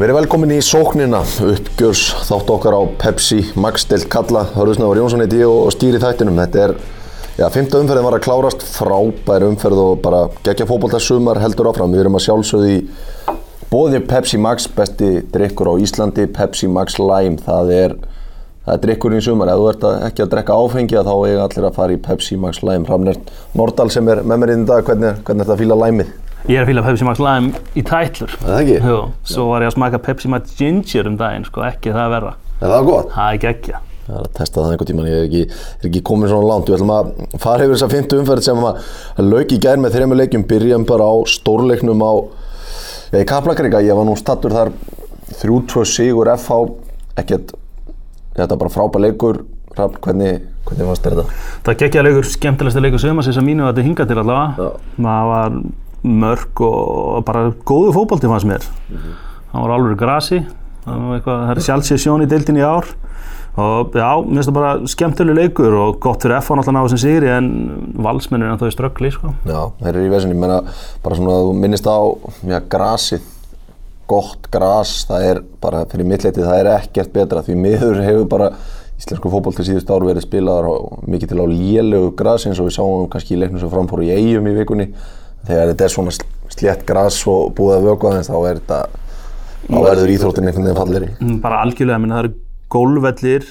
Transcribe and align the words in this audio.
Verið 0.00 0.16
velkomin 0.16 0.54
í 0.54 0.62
sóknina, 0.64 1.18
uppgjörs 1.44 2.06
þátt 2.24 2.48
okkar 2.54 2.72
á 2.72 2.82
Pepsi, 3.02 3.42
Max 3.60 3.82
Delt 3.84 4.06
Kalla, 4.08 4.46
Hörðusnöður 4.54 5.02
Jónsson 5.02 5.20
heiti 5.20 5.42
ég 5.42 5.50
og 5.52 5.66
stýri 5.74 5.98
þættinum. 6.00 6.38
Þetta 6.40 6.62
er, 6.62 6.72
já, 7.36 7.44
fymta 7.52 7.82
umferðin 7.82 8.06
var 8.06 8.16
að 8.16 8.22
klárast, 8.24 8.64
frábær 8.64 9.44
umferð 9.50 9.82
og 9.82 10.00
bara 10.00 10.22
gegja 10.46 10.64
fókbólta 10.70 11.02
sumar 11.04 11.42
heldur 11.42 11.68
áfram. 11.68 11.92
Við 11.92 12.06
erum 12.06 12.16
að 12.16 12.24
sjálfsögði 12.30 12.78
í 12.78 13.34
bóði 13.68 14.00
Pepsi 14.08 14.40
Max, 14.40 14.70
besti 14.72 15.10
drikkur 15.34 15.74
á 15.76 15.80
Íslandi, 15.84 16.24
Pepsi 16.32 16.72
Max 16.72 16.96
Lime. 16.96 17.36
Það 17.44 17.74
er, 17.76 17.98
það 18.64 18.72
er 18.78 18.82
drikkurinn 18.86 19.20
í 19.20 19.28
sumar. 19.28 19.52
Ef 19.52 19.60
þú 19.60 19.68
ert 19.74 19.86
að, 19.90 19.98
ekki 20.08 20.24
að 20.24 20.32
drekka 20.38 20.58
áfengi 20.64 20.96
þá 20.96 21.12
eiga 21.12 21.44
allir 21.44 21.68
að 21.68 21.76
fara 21.76 21.98
í 21.98 22.00
Pepsi 22.08 22.40
Max 22.40 22.64
Lime. 22.64 22.88
Ramnert 22.88 23.28
Nordal 23.52 23.90
sem 23.92 24.08
er 24.08 24.24
með 24.24 24.46
mér 24.46 24.56
í 24.56 24.58
dag, 24.64 24.80
hvernig, 24.88 25.20
hvernig 25.28 25.44
er 25.44 25.50
þetta 25.50 25.58
að 25.58 25.64
fíla 25.66 25.80
læmið? 25.84 26.16
Ég 26.48 26.56
er 26.56 26.64
að 26.64 26.70
fýla 26.70 26.82
Pepsi 26.86 27.04
Max 27.04 27.20
Lime 27.20 27.60
í 27.76 27.82
tætlur. 27.84 28.32
Er 28.40 28.46
það 28.46 28.60
ekki? 28.62 28.76
Jú, 28.88 28.98
svo 29.28 29.44
var 29.50 29.64
ég 29.64 29.70
að 29.70 29.74
smaka 29.76 30.00
Pepsi 30.06 30.30
Max 30.32 30.54
Ginger 30.56 31.08
um 31.10 31.18
daginn, 31.20 31.44
sko, 31.44 31.62
ekki 31.68 31.92
það 31.92 32.12
verra. 32.14 32.32
Er 32.60 32.72
það 32.72 32.86
gott? 32.88 33.10
Það 33.14 33.34
er 33.34 33.40
geggja. 33.44 33.80
Það 34.06 34.14
er 34.16 34.24
að 34.24 34.30
testa 34.38 34.56
það 34.62 34.72
einhvern 34.72 34.88
tíman, 34.90 35.08
ég 35.10 35.18
er 35.18 35.26
ekki, 35.28 35.42
er 35.76 35.88
ekki 35.90 36.02
komin 36.08 36.30
svona 36.32 36.48
langt. 36.48 36.70
Við 36.70 36.78
ætlum 36.78 36.94
að 36.96 37.10
fara 37.44 37.66
yfir 37.66 37.76
þessa 37.76 37.90
fymtu 37.92 38.20
umferð 38.22 38.46
sem 38.46 38.64
að 38.70 38.80
lauk 39.26 39.52
í 39.54 39.58
gær 39.62 39.82
með 39.82 39.96
þrejum 39.98 40.16
leikjum, 40.16 40.46
byrjum 40.50 40.86
bara 40.88 41.06
á 41.06 41.14
stórleiknum 41.30 42.02
á, 42.02 42.12
já, 43.12 43.20
í 43.20 43.26
Kaplakrika. 43.28 43.82
Ég 43.84 44.00
var 44.00 44.08
nú 44.08 44.16
stattur 44.18 44.56
þar 44.56 44.72
3-2 45.44 45.84
sigur 45.92 46.32
FH, 46.34 46.58
ekkert, 47.20 47.52
þetta 48.34 48.56
er 48.56 48.62
bara 48.64 48.72
frábær 48.72 49.04
leikur. 49.04 49.44
Rafn, 49.76 50.00
hvernig, 50.02 50.40
hvernig 50.66 50.88
fannst 50.88 51.04
þetta? 51.06 51.28
Það 51.62 51.70
er 51.70 51.78
geggja 51.84 52.02
leikur, 52.02 52.26
skemmtilegsta 52.26 52.82
leikur 52.82 53.04
sögumars 53.04 53.28
þess 53.30 53.38
að 53.38 53.46
mínu 53.46 53.68
að 53.68 53.70
þetta 53.70 53.86
hinga 53.86 54.08
til 54.10 54.18
allavega. 54.24 54.72
Það 56.00 56.16
mörg 56.20 56.62
og 56.64 57.20
bara 57.28 57.50
góðu 57.68 57.92
fótbolti 57.96 58.30
fannst 58.30 58.48
mér. 58.48 58.64
Það 59.50 59.64
var 59.64 59.74
alveg 59.74 59.98
grasi, 60.00 60.40
það 60.86 61.16
það 61.26 61.52
er 61.52 61.62
sjálfsessjón 61.66 62.24
í 62.24 62.28
deildin 62.30 62.60
í 62.60 62.64
ár. 62.64 62.88
Og 63.60 63.96
já, 63.98 64.06
mér 64.22 64.38
finnst 64.38 64.48
það 64.48 64.56
bara 64.56 64.88
skemmtileg 64.88 65.36
leikur 65.36 65.74
og 65.76 65.98
gott 66.00 66.22
fyrir 66.22 66.38
F1 66.38 66.62
alltaf 66.62 66.76
náðu 66.76 66.92
sem 66.92 67.02
sigri 67.02 67.28
en 67.34 67.50
valsmennir 68.00 68.46
er 68.46 68.54
ennþá 68.54 68.70
í 68.70 68.74
ströggli, 68.76 69.10
sko. 69.12 69.34
Já, 69.44 69.58
þeir 69.82 69.90
eru 69.90 70.06
í 70.06 70.12
vesinni, 70.12 70.36
ég 70.36 70.40
meina 70.40 70.60
bara 71.04 71.18
svona 71.18 71.34
að 71.34 71.48
þú 71.48 71.56
minnist 71.58 71.90
á, 71.90 71.98
já, 72.46 72.58
grasið, 72.72 73.26
gott 74.10 74.46
gras, 74.54 74.94
það 75.10 75.26
er 75.26 75.42
bara 75.60 75.82
fyrir 75.90 76.08
mittleiti, 76.08 76.46
það 76.46 76.62
er 76.62 76.70
ekkert 76.78 77.12
betra 77.18 77.42
því 77.46 77.58
miður 77.58 78.00
hefur 78.06 78.30
bara 78.30 78.52
íslensku 79.00 79.32
fótbolti 79.32 79.64
síðust 79.66 79.90
ár 79.90 80.04
verið 80.04 80.26
spilaðar 80.26 80.66
mikið 81.08 81.32
til 81.32 81.42
á 81.42 81.46
lélegu 81.50 82.10
grasi 82.18 82.50
eins 82.50 82.60
og 82.60 82.68
við 82.68 82.76
sáum 82.76 83.06
kannski 83.12 83.36
í 83.36 83.40
leiknum 83.40 83.62
sem 83.62 83.70
framfóru 83.72 84.04
í 84.04 84.12
eigum 84.12 84.48
í 84.50 84.56
vikunni 84.58 84.90
þegar 85.48 85.72
þetta 85.72 85.86
er 85.86 85.94
svona 85.94 86.14
slétt 86.50 86.84
gras 86.88 87.22
og 87.30 87.54
búið 87.56 87.78
að 87.78 87.88
vöku 87.90 88.10
aðeins 88.10 88.30
þá 88.30 88.38
er 88.50 88.60
þetta 88.60 88.82
þá 89.70 89.80
verður 89.86 90.14
íþróttin 90.16 90.50
einhvern 90.50 90.68
veginn 90.68 90.80
fallir 90.82 91.08
í 91.08 91.10
Mm, 91.20 91.40
bara 91.42 91.64
algjörlega, 91.64 92.00
minna, 92.02 92.20
það 92.20 92.24
eru 92.24 92.38
gólvellir 92.70 93.50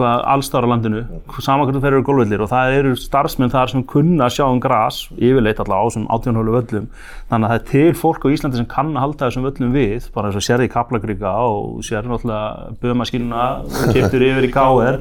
hvað, 0.00 0.22
allstára 0.32 0.68
á 0.68 0.70
landinu, 0.70 1.00
saman 1.42 1.66
hvernig 1.66 1.82
þeir 1.82 1.96
eru 1.96 2.04
gólvellir 2.06 2.44
og 2.44 2.48
það 2.52 2.76
eru 2.78 2.92
starfsmenn 2.96 3.52
þar 3.52 3.72
sem 3.72 3.82
kunna 3.90 4.28
að 4.28 4.36
sjá 4.36 4.44
um 4.46 4.60
gras, 4.62 5.00
yfirleitt 5.18 5.60
alltaf 5.60 5.76
á 5.76 5.84
þessum 5.88 6.06
átjónhólu 6.14 6.54
völlum, 6.56 6.88
þannig 7.28 7.48
að 7.48 7.52
það 7.52 7.58
er 7.58 7.66
til 7.72 7.98
fólk 8.00 8.24
á 8.24 8.32
Íslandi 8.32 8.60
sem 8.60 8.70
kann 8.70 8.94
að 8.94 9.04
halda 9.04 9.28
þessum 9.28 9.46
völlum 9.48 9.74
við, 9.76 10.08
bara 10.14 10.30
eins 10.30 10.40
og 10.40 10.46
sérði 10.46 10.70
í 10.70 10.72
Kaplagríka 10.72 11.34
og 11.50 11.84
sérði 11.84 12.14
náttúrulega 12.14 12.74
böðmaskínuna 12.80 13.46
og 13.66 13.94
kiptur 13.96 14.26
yfir 14.30 14.48
í 14.48 14.52
KR, 14.54 15.00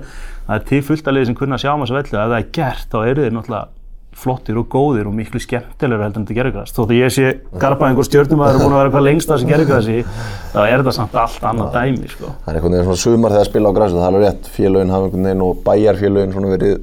það 0.49 0.55
er 0.57 0.69
til 0.73 0.81
fullt 0.89 1.07
að 1.07 1.19
liði 1.19 1.31
sem 1.31 1.39
kunna 1.39 1.59
að 1.59 1.65
sjá 1.65 1.73
um 1.75 1.85
þessu 1.85 1.99
vellu, 1.99 2.17
ef 2.17 2.33
það 2.33 2.39
er 2.41 2.49
gert 2.59 2.89
þá 2.89 2.99
eru 3.05 3.27
þeir 3.27 3.37
náttúrulega 3.37 3.78
flottir 4.19 4.57
og 4.59 4.67
góðir 4.71 5.07
og 5.09 5.15
miklu 5.15 5.41
skemmtilegur 5.43 6.03
heldur 6.05 6.21
en 6.21 6.27
þetta 6.27 6.37
gerðugræs. 6.39 6.73
Þótt 6.75 6.93
að 6.93 6.99
ég 6.99 7.13
sé 7.15 7.31
garpaðingur 7.61 8.07
stjórnum 8.07 8.43
að 8.43 8.49
það 8.49 8.55
eru 8.55 8.65
búin 8.65 8.75
að 8.75 8.81
vera 8.83 8.93
hvað 8.95 9.05
lengst 9.07 9.29
að 9.29 9.37
þessi 9.37 9.51
gerðugræsi, 9.53 9.97
þá 10.53 10.59
er 10.65 10.75
þetta 10.81 10.95
samt 10.97 11.15
allt 11.23 11.47
annað 11.51 11.77
dæmi, 11.77 12.11
sko. 12.13 12.33
það 12.43 12.51
er 12.51 12.59
einhvern 12.59 12.75
veginn 12.77 12.89
svona 12.89 13.03
sumar 13.05 13.35
þegar 13.35 13.45
að 13.45 13.49
spila 13.51 13.71
á 13.71 13.77
grasi 13.79 13.97
það 13.97 14.03
er 14.03 14.09
alveg 14.09 14.27
rétt, 14.27 14.51
félögin 14.55 14.93
hafa 14.93 15.09
einhvern 15.09 15.29
veginn 15.29 15.45
og 15.47 15.63
bæjarfélögin 15.67 16.35
svona 16.35 16.53
verið 16.55 16.75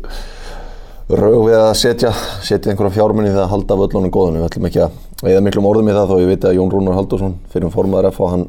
rög 1.06 1.43
við 1.47 1.56
að 1.61 1.72
setja, 1.78 2.11
setja 2.43 2.72
einhverja 2.72 2.97
fjármunni 2.97 3.31
þegar 3.31 3.44
að 3.44 3.53
halda 3.53 3.77
völlunum 3.78 4.11
góðunum 4.11 4.43
við 4.43 4.49
ætlum 4.49 4.66
ekki 4.66 4.81
að 4.82 5.31
eða 5.31 5.43
miklum 5.47 5.69
orðum 5.71 5.91
í 5.91 5.94
það 5.94 6.11
þó 6.11 6.16
ég 6.19 6.31
veit 6.32 6.47
að 6.49 6.56
Jón 6.56 6.72
Rúnar 6.72 6.97
Haldursson 6.99 7.37
fyrir 7.53 7.71
formaður 7.71 8.09
F 8.11 8.19
og 8.25 8.32
hann 8.32 8.43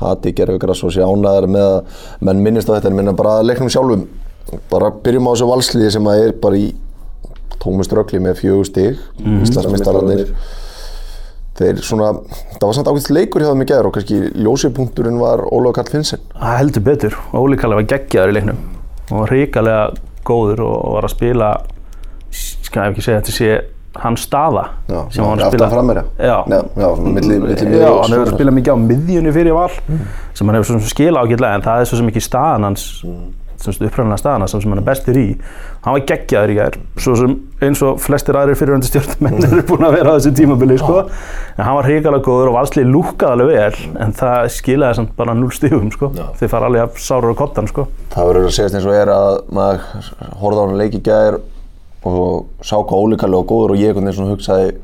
hati 0.00 0.32
gerðugræs 0.38 0.80
og 0.86 0.94
sé 0.94 1.04
ánæðar 1.04 1.48
með 1.52 1.66
að 1.66 2.06
menn 2.24 2.42
minnist 2.46 2.70
á 2.70 2.74
þetta 2.78 2.88
en 2.88 2.96
minna 2.96 3.14
bara 3.18 3.42
leiknum 3.44 3.68
sjálfum 3.72 4.06
bara 4.70 4.88
byrjum 5.04 5.28
á 5.28 5.32
þessu 5.34 5.48
valsliði 5.50 5.90
sem 5.98 6.08
að 6.08 6.22
er 6.24 6.34
bara 6.40 6.58
í 6.58 6.70
tómu 7.62 7.86
ströggli 7.86 8.20
með 8.22 8.40
fjögur 8.42 8.68
stig 8.68 8.98
mm. 9.22 9.38
Íslandsmeistararnir 9.46 10.34
þeir 11.58 11.80
svona, 11.82 12.12
það 12.54 12.66
var 12.66 12.76
samt 12.76 12.90
ákveðt 12.90 13.08
leikur 13.14 13.42
hjá 13.42 13.50
þeim 13.50 13.64
í 13.64 13.68
gerð 13.68 13.88
og 13.88 13.96
kannski 13.96 14.18
ljósipunkturinn 14.44 15.18
var 15.20 15.42
Ólaug 15.50 15.74
Karl 15.78 15.90
Finnsen 15.90 16.22
Það 16.36 16.60
heldur 16.60 16.84
betur. 16.86 17.16
Óli 17.34 17.58
Kalli 17.58 17.80
var 17.80 17.88
geggjaður 17.94 18.30
í 18.30 18.36
leiknum 18.36 18.60
og 19.08 19.24
ríkalega 19.30 19.88
góður 20.28 20.62
og 20.66 20.94
var 20.98 21.08
að 21.08 21.14
spila, 21.14 21.50
skal 22.30 22.84
ég 22.84 22.92
ekki 22.92 23.04
segja 23.06 23.20
þetta 23.22 23.34
sé 23.34 23.50
hans 23.98 24.26
staða 24.28 24.64
Já, 24.86 24.98
sem 25.10 25.24
hann 25.24 25.40
var 25.40 25.46
að 25.48 25.54
spila. 25.54 26.04
Já, 26.20 26.36
Já, 26.52 26.58
já, 26.60 26.88
svona 27.00 27.14
milli, 27.16 27.38
milli 27.42 27.80
Já, 27.80 27.88
hann 27.88 28.14
hefur 28.14 28.32
spilað 28.34 28.56
mikið 28.58 28.76
á 28.76 28.78
miðjunni 28.84 29.34
fyrir 29.34 29.56
val 29.56 29.70
sem 30.36 30.44
hann 30.44 30.58
hefur 30.60 30.88
skila 30.92 31.24
ágætlega 31.24 31.58
en 31.58 31.66
það 31.66 31.82
er 31.82 31.90
svo 31.90 32.08
ekki 32.12 32.22
staðan 32.22 32.68
hans. 32.68 32.86
Sem 33.00 33.16
uppræðanlega 33.66 34.20
staðan 34.22 34.44
hans 34.44 34.54
sem 34.54 34.72
hann 34.72 34.80
er 34.82 34.86
bestur 34.86 35.18
í 35.18 35.26
hann 35.84 35.96
var 35.96 36.04
geggjaður 36.06 36.52
í 36.52 36.58
gær 36.58 36.78
eins 37.58 37.82
og 37.82 37.98
flestir 38.02 38.38
aðrir 38.38 38.58
fyrirvændi 38.58 38.86
stjórnumenn 38.90 39.42
eru 39.48 39.64
búin 39.66 39.86
að 39.88 39.96
vera 39.98 40.14
á 40.14 40.16
þessu 40.18 40.32
tímabili 40.38 40.78
sko. 40.78 41.00
en 41.56 41.64
hann 41.66 41.78
var 41.78 41.88
hrikalega 41.88 42.24
góður 42.28 42.52
og 42.52 42.58
valslið 42.58 42.90
lúkkaði 42.94 43.34
alveg 43.34 43.50
vel 43.58 44.00
en 44.04 44.16
það 44.20 44.50
skilaði 44.54 44.98
samt 45.00 45.14
bara 45.18 45.34
0 45.34 45.50
stífum 45.56 45.90
sko. 45.94 46.12
Þeir 46.38 46.52
fara 46.52 46.70
alveg 46.70 46.84
af 46.86 47.00
sárar 47.02 47.32
og 47.32 47.40
kottan 47.40 47.70
sko. 47.70 47.88
Það 48.14 48.30
verður 48.30 48.50
að 48.50 48.56
segjast 48.58 48.78
eins 48.78 48.88
og 48.88 48.98
er 48.98 49.12
að 49.14 49.40
maður 49.58 50.12
horfði 50.38 50.62
á 50.62 50.64
hann 50.64 50.78
leik 50.78 50.98
í 50.98 51.02
gær 51.08 51.40
og 52.08 52.62
sá 52.62 52.76
hvað 52.78 53.02
ólíkarlega 53.02 53.42
og 53.42 53.50
góður 53.50 53.74
og 53.74 53.82
ég 53.82 53.98
hugsaði 53.98 54.76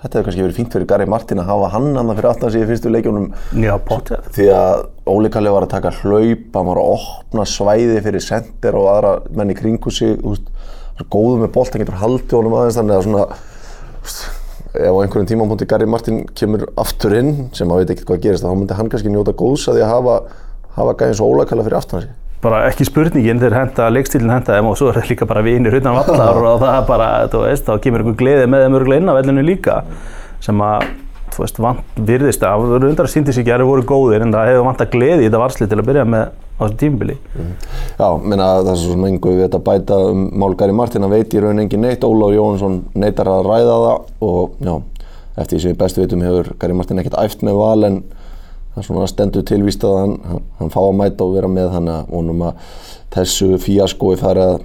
þetta 0.00 0.16
hefur 0.16 0.26
kannski 0.28 0.44
verið 0.44 0.56
fínt 0.56 0.74
fyrir 0.74 0.88
Gary 0.88 1.06
Martin 1.10 1.42
að 1.42 1.50
hafa 1.50 1.70
hann 1.74 1.88
hann 1.98 2.12
fyrir 2.14 2.28
aftan 2.30 2.52
sig 2.54 2.64
í 2.64 2.68
fyrstu 2.70 2.92
leikjónum 2.92 3.26
Já, 3.60 3.74
potið 3.84 4.28
því 4.36 4.46
að 4.56 4.84
ólíkarlega 5.12 5.56
var 5.56 5.66
að 5.66 5.72
taka 5.74 5.92
hlaup 6.00 6.56
hann 6.56 6.68
var 6.70 6.80
að 6.80 6.92
opna 6.94 7.46
svæði 7.48 7.98
fyrir 8.06 8.24
sender 8.24 8.78
og 8.80 8.88
aðra 8.94 9.14
menn 9.36 9.52
í 9.52 9.56
kringu 9.58 9.92
sig 9.92 10.16
þú 10.22 10.34
veist, 10.34 10.48
hann 10.94 11.04
er 11.04 11.10
góður 11.12 11.42
með 11.44 11.52
bolt, 11.56 11.74
hann 11.74 11.84
getur 11.84 12.00
haldið 12.00 12.36
honum 12.38 12.56
aðeins 12.60 12.80
þannig 12.80 12.96
að 12.96 13.04
svona 13.08 13.26
þú 13.28 14.06
veist, 14.06 14.24
ef 14.70 14.88
á 14.88 15.00
einhverjum 15.02 15.30
tímapunkti 15.34 15.68
Gary 15.68 15.90
Martin 15.90 16.22
kemur 16.38 16.64
aftur 16.80 17.18
inn 17.20 17.34
sem 17.52 17.68
maður 17.68 17.84
veit 17.84 17.94
ekkert 17.96 18.12
hvað 18.14 18.24
gerist 18.24 18.46
þá 18.46 18.54
myndi 18.54 18.80
hann 18.80 18.90
kannski 18.92 19.12
njóta 19.12 19.36
góðs 19.36 19.68
að 19.68 19.80
því 19.80 19.84
að 19.84 19.94
hafa, 19.98 20.18
hafa 20.78 20.98
gæðins 21.02 21.20
og 21.20 21.34
ólíkarlega 21.34 21.68
fyrir 21.68 21.80
aftan 21.82 22.04
sig 22.06 22.29
bara 22.40 22.62
ekki 22.70 22.86
spurningin 22.88 23.40
þeir 23.42 23.56
henda, 23.58 23.90
leikstílinn 23.92 24.32
henda 24.32 24.56
þeim 24.56 24.70
og 24.70 24.78
svo 24.80 24.88
er 24.90 25.00
það 25.00 25.12
líka 25.12 25.28
bara 25.28 25.44
vinir 25.44 25.76
utan 25.76 25.96
vallar 25.98 26.40
og 26.40 26.62
það 26.62 26.72
er 26.72 26.88
bara, 26.88 27.08
þú 27.32 27.44
veist, 27.44 27.66
þá 27.68 27.84
kemur 27.84 28.04
einhver 28.04 28.18
gleði 28.22 28.46
með 28.48 28.64
þeim 28.64 28.76
örgulega 28.78 29.02
inn 29.02 29.12
á 29.12 29.18
vellinu 29.18 29.44
líka 29.44 29.80
sem 30.40 30.62
að, 30.64 30.86
þú 31.34 31.42
veist, 31.44 31.60
vant 31.60 31.98
virðist 32.10 32.46
að, 32.46 32.54
það 32.64 32.72
voru 32.72 32.88
undar 32.90 33.08
að 33.08 33.12
síndi 33.12 33.34
sig 33.36 33.44
ekki 33.44 33.52
að 33.52 33.60
þeir 33.60 33.70
voru 33.70 33.84
góðir 33.90 34.24
en 34.24 34.32
það 34.32 34.52
hefur 34.52 34.68
vant 34.70 34.84
að 34.86 34.94
gleði 34.94 35.20
í 35.20 35.26
þetta 35.28 35.42
varsli 35.42 35.68
til 35.68 35.80
að 35.82 35.90
byrja 35.90 36.06
með 36.14 36.24
á 36.30 36.62
þessu 36.62 36.78
tímbili. 36.80 37.16
Já, 37.96 38.08
minna 38.20 38.48
það 38.60 38.70
er 38.72 38.80
svo 38.80 38.94
sem 38.94 39.04
engu 39.08 39.34
við 39.36 39.44
þetta 39.46 39.60
bæta 39.68 39.98
um 40.10 40.24
mál 40.40 40.56
Gary 40.60 40.76
Martin, 40.76 41.04
hann 41.04 41.12
veit 41.12 41.36
í 41.36 41.44
raun 41.44 41.60
engin 41.60 41.84
neitt, 41.84 42.04
Ólaf 42.04 42.34
Jóhansson 42.34 42.80
neitar 43.00 43.28
að 43.32 43.48
ræða 43.48 43.76
það 43.84 44.26
og 44.28 44.56
já, 44.64 44.74
eftir 45.36 45.54
því 45.54 45.62
sem 45.62 45.72
við 45.72 45.78
bestu 45.80 46.02
veitum 46.04 46.24
hefur 46.24 46.50
Gary 46.60 46.76
Martin 46.76 47.00
ekkert 47.00 47.20
æft 47.20 47.44
með 47.46 47.60
val 47.60 47.88
en 47.88 48.02
það 48.74 48.86
svona 48.86 49.06
stendur 49.10 49.46
tilvíst 49.46 49.86
að 49.86 49.96
hann, 49.98 50.16
hann, 50.30 50.42
hann 50.60 50.74
fá 50.74 50.80
að 50.82 50.98
mæta 51.00 51.26
og 51.26 51.36
vera 51.36 51.50
með 51.50 51.72
hann 51.74 51.88
að 51.90 52.12
vonum 52.14 52.44
að 52.48 52.74
þessu 53.14 53.54
fíaskói 53.62 54.18
fari 54.20 54.44
að, 54.44 54.60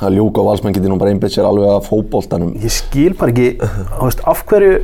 að 0.00 0.18
ljúka 0.18 0.42
og 0.42 0.50
valsmenn 0.50 0.76
getur 0.76 0.92
nú 0.92 0.98
bara 1.00 1.14
einbeitt 1.14 1.36
sér 1.36 1.48
alveg 1.48 1.70
að 1.72 1.86
fótboltanum. 1.88 2.56
Ég 2.60 2.74
skil 2.74 3.12
bara 3.18 3.32
ekki, 3.32 3.54
þú 3.62 4.02
veist, 4.08 4.26
af 4.28 4.44
hverju 4.50 4.74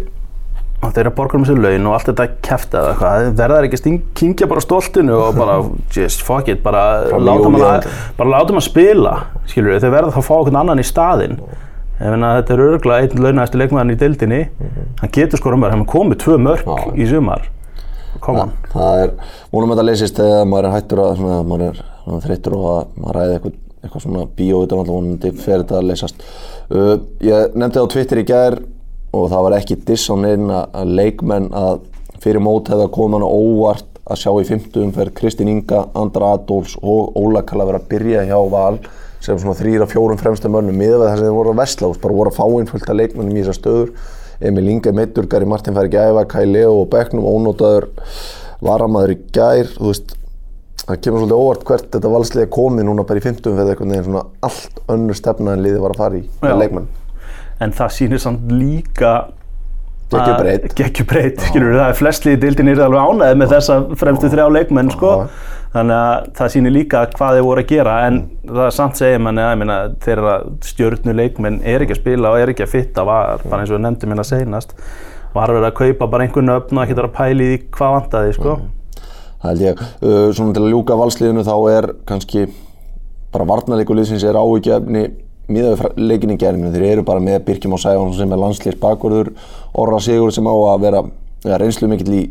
þeir 0.79 1.01
eru 1.03 1.11
að 1.11 1.17
borga 1.17 1.35
um 1.39 1.45
þessu 1.45 1.59
laun 1.59 1.87
og 1.91 1.95
allt 1.97 2.09
þetta 2.13 2.27
kæfta 2.47 2.81
eða 2.81 2.91
eitthvað, 2.93 3.31
verða 3.41 3.57
þeir 3.59 3.67
ekki 3.69 3.79
að 3.79 3.97
kyngja 4.21 4.49
bara 4.53 4.63
stoltinu 4.63 5.17
og 5.19 5.39
bara, 5.39 5.57
just 5.97 6.23
fuck 6.27 6.51
it, 6.53 6.63
bara 6.65 6.85
júlí 7.11 7.35
hann 7.35 8.53
að, 8.55 8.63
spila, 8.65 9.17
skilur 9.51 9.75
við, 9.75 9.83
þeir 9.83 9.97
verða 9.97 10.15
þá 10.15 10.21
að 10.23 10.29
fá 10.29 10.35
okkur 10.39 10.61
annan 10.63 10.83
í 10.83 10.87
staðinn. 10.87 11.41
Ég 11.99 12.15
meina, 12.15 12.37
þetta 12.39 12.55
er 12.55 12.61
örgulega 12.63 13.09
einn 13.09 13.25
launæðasti 13.25 13.59
leikmaðurinn 13.59 13.97
í 13.97 13.99
deildinni, 13.99 14.43
hann 15.01 15.15
getur 15.17 15.41
skora 15.41 15.59
mörg, 15.59 15.75
hann 15.75 15.83
er 15.83 15.91
komið 15.91 16.21
tvö 16.23 16.37
mörg 16.45 16.69
í 16.95 17.09
sumar. 17.11 17.49
On. 18.29 18.53
Það 18.73 19.03
er, 19.03 19.13
vonum 19.53 19.73
að 19.73 19.79
þetta 19.79 19.87
leysist 19.89 20.19
þegar 20.19 20.49
maður 20.51 20.69
er 20.69 20.75
hættur 20.77 21.03
að, 21.05 21.13
svona, 21.21 21.39
maður 21.47 21.65
er 21.69 21.83
svona, 22.05 22.23
þreyttur 22.25 22.57
og 22.59 22.67
að 22.71 22.97
maður 22.97 23.19
ræði 23.19 23.37
eitthvað, 23.37 23.59
eitthvað 23.83 24.05
svona 24.05 24.25
bíó 24.39 24.63
utan 24.65 24.83
alltaf 24.83 24.97
vonandi 24.97 25.33
fer 25.39 25.63
þetta 25.63 25.79
að 25.79 25.91
leysast. 25.93 26.27
Uh, 26.69 26.95
ég 27.25 27.59
nefndi 27.59 27.85
á 27.85 27.93
Twitter 27.93 28.23
í 28.23 28.27
gær 28.29 28.59
og 29.17 29.31
það 29.33 29.45
var 29.47 29.59
ekki 29.59 29.79
diss 29.89 30.11
á 30.13 30.15
neinn 30.21 30.51
að 30.53 30.95
leikmenn 30.99 31.49
að 31.57 31.85
fyrir 32.23 32.43
mót 32.45 32.69
hefða 32.73 32.91
komið 32.93 33.21
hana 33.21 33.31
óvart 33.31 33.89
að 34.09 34.23
sjá 34.23 34.31
í 34.41 34.47
fymtu 34.49 34.83
umferð 34.85 35.15
Kristín 35.17 35.51
Inga, 35.53 35.85
Andra 35.99 36.33
Adolfs 36.37 36.79
og 36.81 37.17
Óla 37.19 37.45
Kalla 37.47 37.67
vera 37.69 37.81
að 37.81 37.91
byrja 37.93 38.25
hjá 38.29 38.39
Val 38.51 38.79
sem 39.25 39.39
svona 39.39 39.57
þrýra 39.59 39.89
fjórum 39.91 40.21
fremstu 40.21 40.51
mönnum 40.53 40.79
miða 40.79 41.01
við 41.01 41.05
það 41.05 41.19
sem 41.19 41.27
þeir 41.27 41.37
voru 41.37 41.53
að 41.53 41.73
þú 41.75 41.91
veist, 41.91 42.03
bara 42.05 42.19
voru 42.19 42.33
að 42.33 42.39
fá 42.39 42.89
af 42.89 42.97
leikmennum 42.97 43.37
í 43.37 43.43
þessar 43.43 43.59
stöður 43.59 43.93
Emil 44.41 44.69
Inge 44.71 44.93
meittur, 44.95 45.27
Gary 45.31 45.49
Martin 45.49 45.75
fær 45.75 45.89
ekki 45.89 45.99
æfa 45.99 46.25
Kai 46.31 46.45
Leo 46.47 46.77
og 46.83 46.91
Becknum 46.93 47.27
ónótaður 47.27 47.89
varamaður 48.63 49.15
í 49.17 49.19
gær. 49.35 49.73
Þú 49.75 49.91
veist, 49.91 50.15
það 50.85 51.01
kemur 51.05 51.25
svolítið 51.25 51.43
óvart 51.43 51.65
hvert 51.69 51.91
þetta 51.97 52.13
valslega 52.13 52.53
komið 52.55 52.89
núna 52.89 53.07
bara 53.09 53.21
í 53.21 53.25
50 53.27 53.57
fyrir 53.59 53.73
einhvern 53.75 53.95
veginn 53.95 54.07
svona 54.07 54.25
allt 54.49 54.81
önnur 54.95 55.19
stefna 55.19 55.57
en 55.57 55.65
liðið 55.67 55.83
var 55.85 55.97
að 55.97 56.05
fara 56.05 56.21
í 56.21 56.23
Já. 56.23 56.47
með 56.47 56.63
leikmenn. 56.63 56.89
En 57.59 57.75
það 57.75 57.95
sýnir 57.97 58.23
samt 58.23 58.55
líka 58.55 59.13
skilur 61.51 61.75
það 61.75 61.89
er 61.91 61.97
flest 61.99 62.25
liði 62.25 62.41
dildin 62.47 62.71
er 62.73 62.81
alveg 62.87 63.11
ánæði 63.11 63.41
með 63.43 63.51
þessa 63.53 63.75
fremstu 64.01 64.31
þrjá 64.33 64.47
leikmenn 64.55 64.93
sko. 64.95 65.11
Já. 65.19 65.57
Þannig 65.75 65.99
að 65.99 66.31
það 66.39 66.53
sýnir 66.55 66.75
líka 66.75 67.03
hvað 67.13 67.37
þeir 67.37 67.47
voru 67.49 67.65
að 67.65 67.71
gera 67.73 67.97
en 68.07 68.19
það 68.47 68.65
er 68.65 68.75
samt 68.79 69.01
segir 69.01 69.23
manni 69.25 69.45
að 69.45 69.59
meina, 69.61 69.77
þeirra 70.05 70.35
stjörnu 70.65 71.15
leikmenn 71.19 71.61
er 71.63 71.85
ekki 71.85 71.97
að 71.97 72.01
spila 72.03 72.33
og 72.33 72.41
er 72.41 72.53
ekki 72.55 72.65
að 72.65 72.75
fitta 72.75 73.05
var 73.09 73.45
bara 73.45 73.63
eins 73.63 73.73
og 73.73 73.77
við 73.77 73.85
nefndum 73.85 74.15
hérna 74.15 74.27
seinast 74.27 74.75
var 75.35 75.53
verið 75.53 75.69
að 75.69 75.77
kaupa 75.83 76.09
bara 76.09 76.25
einhvern 76.25 76.55
öfn 76.57 76.81
og 76.81 76.87
ekki 76.87 76.99
að 77.03 77.13
pæli 77.19 77.53
í 77.53 77.61
hvað 77.77 77.95
vantaði 77.99 78.35
sko. 78.39 78.57
Það 79.39 79.53
held 79.53 79.65
ég, 79.67 79.83
uh, 80.03 80.27
svona 80.35 80.57
til 80.57 80.65
að 80.65 80.73
ljúka 80.73 80.99
valsliðinu 80.99 81.45
þá 81.47 81.55
er 81.77 81.91
kannski 82.09 82.49
bara 83.35 83.47
varnarleikuliðsins 83.53 84.25
er 84.25 84.39
áhugjefni 84.41 85.05
miðað 85.49 85.77
við 85.77 86.01
leikinni 86.11 86.37
gerðinu, 86.41 86.73
þeir 86.75 86.87
eru 86.91 87.05
bara 87.09 87.23
með 87.25 87.45
Birkjum 87.47 87.77
á 87.77 87.79
Sæfán 87.81 88.13
sem 88.17 88.33
er 88.33 88.41
landslýs 88.41 88.81
bakvörður 88.81 89.31
Orra 89.79 90.01
Sigur 90.05 90.33
sem 90.35 90.49
á 90.49 90.53
að 90.53 90.83
vera 90.85 91.05
ja, 91.45 91.59
reynslu 91.61 91.89
mikill 91.91 92.15
í 92.15 92.23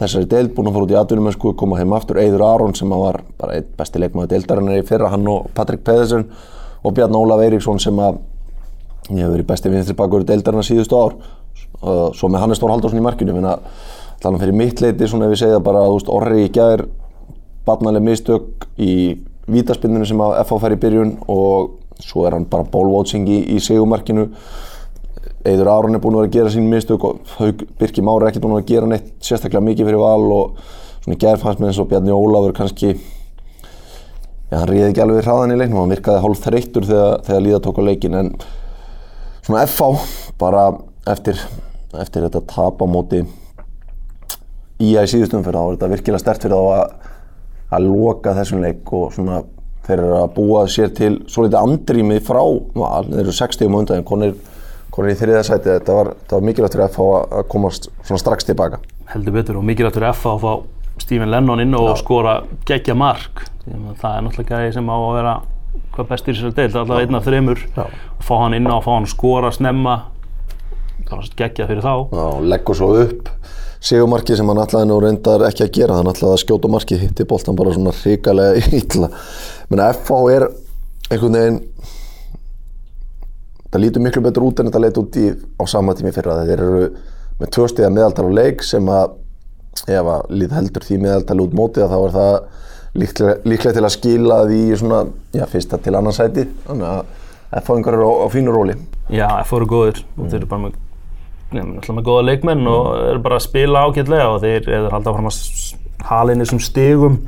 þessari 0.00 0.28
deild 0.30 0.54
búin 0.56 0.70
að 0.70 0.76
fara 0.76 0.86
út 0.86 0.94
í 0.94 0.98
atvinnumösku, 1.00 1.54
koma 1.58 1.78
heim 1.80 1.94
aftur 1.96 2.20
Eiður 2.22 2.46
Aron 2.46 2.74
sem 2.74 2.92
að 2.92 3.04
var 3.04 3.20
bara 3.38 3.58
einn 3.58 3.68
besti 3.78 4.02
leikmaður 4.02 4.32
deildarinnar 4.34 4.80
í 4.80 4.86
fyrra, 4.86 5.12
hann 5.12 5.28
og 5.30 5.50
Patrik 5.54 5.84
Pedersen 5.86 6.26
og 6.82 6.96
Bjarn 6.96 7.16
Ólaf 7.18 7.44
Eiríksson 7.44 7.80
sem 7.82 7.98
að 8.02 8.18
ég 9.12 9.22
hef 9.22 9.32
verið 9.32 9.48
besti 9.52 9.72
vinstri 9.72 9.96
bakvörður 9.98 10.32
deildarinnar 10.32 10.66
síðustu 10.66 10.98
ár. 10.98 11.16
Svo 12.16 12.28
með 12.32 12.42
Hannes 12.42 12.60
Þór 12.60 12.74
Halldórsson 12.74 13.00
í 13.00 13.04
markinu 13.04 13.32
ég 13.32 13.38
finna 13.38 13.56
allan 14.16 14.40
fyrir 14.40 14.56
mitt 14.56 14.80
leiti 14.82 15.08
svona 15.08 15.28
ef 15.28 15.34
við 15.34 15.42
segja 15.44 15.62
bara 15.62 15.84
að 15.86 16.10
Orri 16.10 16.46
í 16.46 16.52
gæðir 16.52 16.86
barnaleg 17.66 18.02
mistök 18.02 18.66
í 18.82 18.92
vítaspinninu 19.50 20.06
sem 20.08 20.22
að 20.22 20.38
FH 20.44 20.60
fær 20.62 20.74
í 20.74 20.80
byrjun 20.82 21.12
og 21.30 21.76
svo 22.02 22.26
er 22.26 22.36
hann 22.36 22.48
bara 22.50 22.66
bólvótsing 22.70 23.28
í, 23.30 23.38
í 23.56 23.60
segumarkinu 23.62 24.28
Eidur 25.46 25.70
Aron 25.70 25.94
er 25.94 26.02
búin 26.02 26.16
að 26.16 26.24
vera 26.24 26.30
að 26.30 26.36
gera 26.36 26.54
sín 26.54 26.70
mistök 26.70 27.04
og 27.06 27.36
Birki 27.78 28.02
Mári 28.04 28.26
er 28.26 28.32
ekki 28.32 28.42
búin 28.42 28.56
að 28.56 28.60
vera 28.60 28.66
að 28.66 28.72
gera 28.72 28.90
neitt 28.90 29.12
sérstaklega 29.22 29.66
mikið 29.68 29.90
fyrir 29.90 30.02
val 30.02 30.32
og 30.34 30.58
svona 31.04 31.36
fannst 31.42 31.62
með 31.62 31.70
eins 31.70 31.80
og 31.82 31.88
Bjarni 31.90 32.14
Ólafur 32.16 32.56
kannski 32.56 32.90
já, 34.50 34.58
hann 34.58 34.68
ríði 34.70 34.90
ekki 34.90 35.02
alveg 35.04 35.26
hraðan 35.26 35.54
í 35.54 35.58
leiknum, 35.60 35.80
hann 35.84 35.94
virkaði 35.94 36.22
hálf 36.24 36.42
þreyttur 36.44 36.86
þegar, 36.88 37.24
þegar 37.26 37.44
líða 37.46 37.62
tók 37.64 37.80
á 37.82 37.82
leikin 37.86 38.18
en 38.18 38.30
svona 39.46 39.64
FH 39.66 39.90
bara 40.40 40.68
eftir, 41.12 41.40
eftir 41.94 42.26
þetta 42.26 42.42
tap 42.50 42.82
á 42.82 42.86
móti 42.90 43.22
í 44.82 44.94
að 44.98 45.08
í 45.08 45.12
síðustum 45.14 45.44
fyrir 45.46 45.58
þá 45.58 45.66
er 45.66 45.76
þetta 45.76 45.92
virkilega 45.94 46.22
stert 46.22 46.46
fyrir 46.46 46.56
þá 46.56 46.80
að, 46.80 47.12
að 47.76 47.86
loka 47.90 48.34
þessum 48.36 48.64
leik 48.64 48.92
og 48.98 49.14
svona 49.14 49.42
þeir 49.86 50.02
eru 50.02 50.18
að 50.18 50.34
búa 50.34 50.66
sér 50.70 50.92
til 50.94 51.12
svo 51.30 51.46
litið 51.46 51.60
andrými 51.60 52.18
frá 52.26 52.42
þeir 52.42 53.22
eru 53.22 53.34
60 53.38 53.68
um 53.68 53.78
undan 53.80 54.00
en 54.00 54.06
konir, 54.06 54.34
konir 54.94 55.14
í 55.14 55.18
þriða 55.18 55.42
sæti 55.46 55.72
þetta 55.72 55.96
var, 55.98 56.12
var 56.30 56.46
mikilvægt 56.46 56.76
fyrir 56.76 56.92
FH 56.92 57.08
að 57.40 57.44
komast 57.52 57.90
strax 58.06 58.48
tilbaka. 58.48 58.80
Heldur 59.12 59.36
betur 59.36 59.60
og 59.60 59.66
mikilvægt 59.66 59.98
fyrir 59.98 60.16
FA 60.16 60.34
að 60.36 60.46
fá 60.46 61.02
Stephen 61.02 61.30
Lennon 61.30 61.60
inn 61.60 61.76
og 61.76 61.92
skora 62.00 62.38
geggja 62.68 62.96
mark. 62.96 63.44
Það 63.66 64.10
er 64.12 64.24
náttúrulega 64.24 64.62
gæði 64.62 64.74
sem 64.78 64.88
á 64.88 64.96
að 64.96 65.14
vera 65.18 65.36
hvað 65.96 66.10
bestir 66.10 66.32
í 66.32 66.38
þessari 66.38 66.56
deild, 66.56 66.76
allavega 66.80 67.06
einn 67.06 67.18
af 67.18 67.26
þreymur 67.26 67.62
Já. 67.76 67.84
og 67.84 68.24
fá 68.24 68.34
hann 68.42 68.56
inn 68.56 68.68
á 68.68 68.74
og 68.78 68.84
fá 68.86 68.92
hann 68.94 69.08
skora 69.10 69.52
snemma. 69.52 69.96
Það 71.06 71.30
geggja 71.38 71.68
fyrir 71.68 71.84
þá. 71.84 71.94
Og 72.10 72.46
leggur 72.48 72.78
svo 72.78 72.92
upp 73.04 73.30
segumarkið 73.86 74.40
sem 74.40 74.48
hann 74.50 74.62
ætlaði 74.62 74.88
nú 74.90 74.96
reyndar 75.02 75.44
ekki 75.46 75.66
að 75.66 75.74
gera. 75.76 75.98
Hann 76.00 76.10
ætlaði 76.10 76.32
að 76.34 76.42
skjóta 76.42 76.70
markið 76.72 77.04
hitti 77.04 77.26
boltan 77.28 77.58
bara 77.58 77.74
svona 77.76 77.94
hrikalega 77.94 78.64
illa. 78.80 79.10
Menn 79.70 79.82
að 79.84 80.00
FH 80.00 80.22
er 80.36 80.48
einhvern 81.10 81.38
veginn 81.38 81.60
það 83.72 83.82
lítur 83.82 84.04
miklu 84.04 84.22
betur 84.24 84.46
út 84.46 84.60
en 84.60 84.70
þetta 84.70 84.82
leit 84.82 85.00
út 85.00 85.18
í 85.20 85.26
á 85.34 85.64
sama 85.70 85.94
tími 85.96 86.12
fyrra. 86.14 86.40
Þeir 86.46 86.62
eru 86.66 86.88
með 87.40 87.52
tvö 87.56 87.68
stiga 87.70 87.92
meðaltal 87.92 88.28
á 88.30 88.36
leik 88.38 88.64
sem 88.64 88.88
að 88.92 89.16
ef 89.92 90.08
að 90.08 90.32
lít 90.32 90.54
heldur 90.56 90.86
því 90.86 90.98
meðaltal 91.02 91.42
út 91.44 91.56
mótið 91.56 91.90
þá 91.92 91.98
er 91.98 92.14
það 92.16 92.36
líklega, 92.96 93.36
líklega 93.44 93.76
til 93.76 93.84
að 93.84 93.94
skila 93.96 94.40
því 94.48 94.60
svona, 94.80 95.02
já, 95.36 95.44
fyrsta 95.52 95.80
til 95.84 95.94
annan 95.98 96.16
sæti. 96.16 96.46
Þannig 96.66 96.88
að 96.88 97.60
FH-ingar 97.60 97.96
eru 97.98 98.08
á, 98.08 98.12
á 98.24 98.26
fínu 98.32 98.54
róli. 98.54 98.76
Já, 99.12 99.28
F 99.44 99.54
eru 99.58 99.68
góðir. 99.70 100.02
Og 100.16 100.30
þeir 100.30 100.40
eru 100.40 100.50
bara 100.50 100.64
með, 100.64 100.78
náttúrulega 101.52 101.98
með 101.98 102.08
góða 102.08 102.26
leikmenn 102.30 102.70
og 102.72 102.90
eru 103.12 103.22
bara 103.26 103.38
að 103.38 103.46
spila 103.46 103.84
ágætlega 103.86 104.28
og 104.32 104.40
þeir 104.42 104.70
eru 104.78 104.92
haldið 104.94 105.12
áfram 105.12 105.30
að 105.30 106.32
inn 106.32 106.44
þessum 106.44 106.62
stigum 106.62 107.20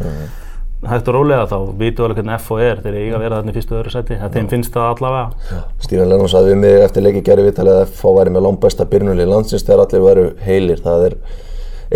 hægt 0.87 1.09
og 1.11 1.17
rólega 1.17 1.49
þá 1.51 1.57
vitum 1.79 2.05
við 2.05 2.05
alveg 2.05 2.19
hvernig 2.21 2.37
F 2.39 2.51
er 2.63 2.81
þeir 2.85 2.97
eiga 3.01 3.17
að 3.17 3.23
vera 3.25 3.39
þarna 3.41 3.51
í 3.51 3.57
fyrstu 3.57 3.75
og 3.75 3.81
öðru 3.81 3.93
sæti. 3.95 4.19
Að 4.23 4.37
þeim 4.37 4.49
finnst 4.53 4.77
það 4.77 4.91
allavega. 4.93 5.63
Stífan 5.83 6.13
Lennon 6.13 6.31
sagði 6.31 6.53
við 6.53 6.61
mig 6.63 6.79
eftir 6.85 7.05
leiki 7.07 7.23
gerði 7.27 7.47
viðtalið 7.49 7.79
að 7.81 7.83
FH 7.89 8.13
væri 8.19 8.35
með 8.35 8.45
langbæsta 8.47 8.87
byrjunli 8.93 9.27
landsins 9.27 9.67
þegar 9.67 9.83
allir 9.85 10.05
væru 10.05 10.27
heilir. 10.45 10.83
Það 10.85 11.07
er 11.09 11.19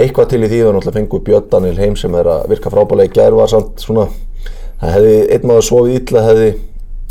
eitthvað 0.02 0.32
til 0.32 0.42
í 0.42 0.50
því 0.50 0.60
að 0.64 0.74
náttúrulega 0.74 0.96
fengu 0.98 1.22
Björn 1.28 1.48
Daniel 1.52 1.78
heim 1.78 1.96
sem 2.00 2.18
er 2.18 2.32
að 2.32 2.44
virka 2.50 2.72
frábælega 2.72 3.12
í 3.12 3.14
gær 3.20 3.38
var 3.38 3.52
samt 3.52 3.82
svona 3.84 4.08
það 4.80 4.94
hefði 4.96 5.16
einn 5.36 5.48
maður 5.50 5.66
sofið 5.68 5.98
illa 6.00 6.22
hefði 6.26 6.50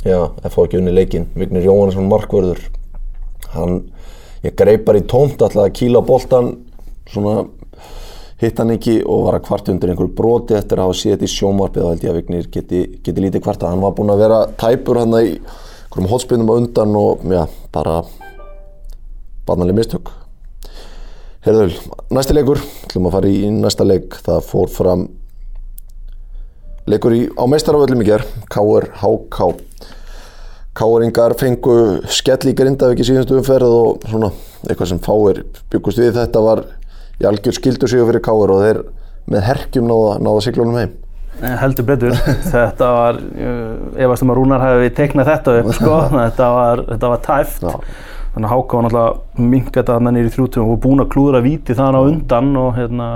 já, 0.02 0.20
FH 0.50 0.66
ekki 0.66 0.80
unni 0.82 0.96
leikin 0.96 1.28
Vignir 1.38 1.68
Jóhannesson 1.70 2.10
markvörður. 2.12 2.66
Hann, 3.54 3.80
ég 4.44 4.58
greip 4.58 4.84
bara 4.88 5.00
í 5.00 5.08
tómt 5.08 5.40
alltaf 5.40 5.68
að 5.68 5.76
kýla 5.78 6.04
boltan 6.04 6.56
svona 7.12 7.46
hitt 8.42 8.58
hann 8.58 8.74
ekki 8.74 8.96
og 9.06 9.28
var 9.28 9.38
að 9.38 9.46
kvarta 9.48 9.74
undir 9.74 9.92
einhverju 9.92 10.16
broti 10.18 10.56
eftir 10.58 10.80
að 10.80 10.90
hafa 10.90 10.98
séð 10.98 11.14
þetta 11.16 11.28
í 11.28 11.34
sjómarpið 11.36 11.84
og 11.84 11.92
held 11.92 12.06
ég 12.06 12.14
að 12.14 12.18
Vignir 12.20 12.48
geti, 12.54 12.82
geti 13.06 13.26
lítið 13.26 13.44
kvarta 13.46 13.70
hann 13.70 13.84
var 13.84 13.94
búinn 13.98 14.14
að 14.14 14.24
vera 14.24 14.40
tæpur 14.58 15.02
hann 15.02 15.14
í 15.20 15.28
einhverjum 15.38 16.10
hotspinnum 16.10 16.50
á 16.50 16.56
undan 16.56 16.98
og 16.98 17.26
já, 17.30 17.44
bara 17.76 18.02
barnaleg 19.46 19.78
mistök 19.78 20.10
Herðul, 21.42 21.72
næsti 22.14 22.36
leikur, 22.38 22.60
ætlum 22.86 23.08
að 23.10 23.16
fara 23.16 23.30
í 23.34 23.48
næsta 23.50 23.86
leik, 23.86 24.14
það 24.22 24.44
fór 24.46 24.68
fram 24.70 25.08
leikur 26.90 27.16
í, 27.18 27.24
á 27.34 27.44
meistaraföllum 27.50 28.04
í 28.04 28.06
ger, 28.12 28.26
K.R. 28.54 28.92
H.K. 29.02 29.48
K.R.ingar 30.78 31.34
fengu 31.40 31.76
skell 32.14 32.46
í 32.46 32.54
Grindavík 32.58 33.02
í 33.02 33.08
síðustu 33.10 33.40
umferð 33.40 33.74
og 33.74 34.06
svona 34.06 34.30
eitthvað 34.68 34.92
sem 34.94 35.02
fáir 35.02 35.42
byggust 35.74 36.04
við 36.04 36.14
þetta 36.20 36.46
var 36.46 36.64
í 37.22 37.28
algjör 37.30 37.58
skildur 37.58 37.92
sig 37.92 38.02
fyrir 38.02 38.24
K.R. 38.26 38.54
og 38.54 38.66
þeir 38.66 38.84
með 39.32 39.48
herkjum 39.48 39.88
náða, 39.90 40.14
náða 40.26 40.44
siglunum 40.48 40.80
heim. 40.80 40.94
Eh, 41.42 41.58
heldur 41.58 41.86
betur, 41.88 42.16
þetta 42.54 42.88
var 42.94 43.18
uh, 43.18 44.00
efast 44.04 44.26
um 44.26 44.34
að 44.34 44.40
Rúnar 44.42 44.62
hefði 44.62 44.90
teiknað 44.98 45.30
þetta 45.32 45.54
upp 45.62 45.70
sko, 45.78 46.00
þetta 46.18 46.50
var, 46.54 46.82
þetta 46.90 47.12
var 47.14 47.22
tæft 47.26 47.66
Já. 47.66 47.72
þannig 48.36 48.48
að 48.48 48.52
Háka 48.52 48.78
var 48.78 48.86
náttúrulega 48.86 49.48
mingat 49.54 49.90
að 49.90 49.98
hann 49.98 50.18
nýri 50.18 50.30
í 50.30 50.34
þrjútum 50.36 50.66
og 50.66 50.74
var 50.74 50.82
búinn 50.84 51.04
að 51.06 51.12
klúðra 51.16 51.44
víti 51.46 51.78
þann 51.78 51.98
á 51.98 52.02
undan 52.02 52.52
og, 52.62 52.74
hérna, 52.78 53.08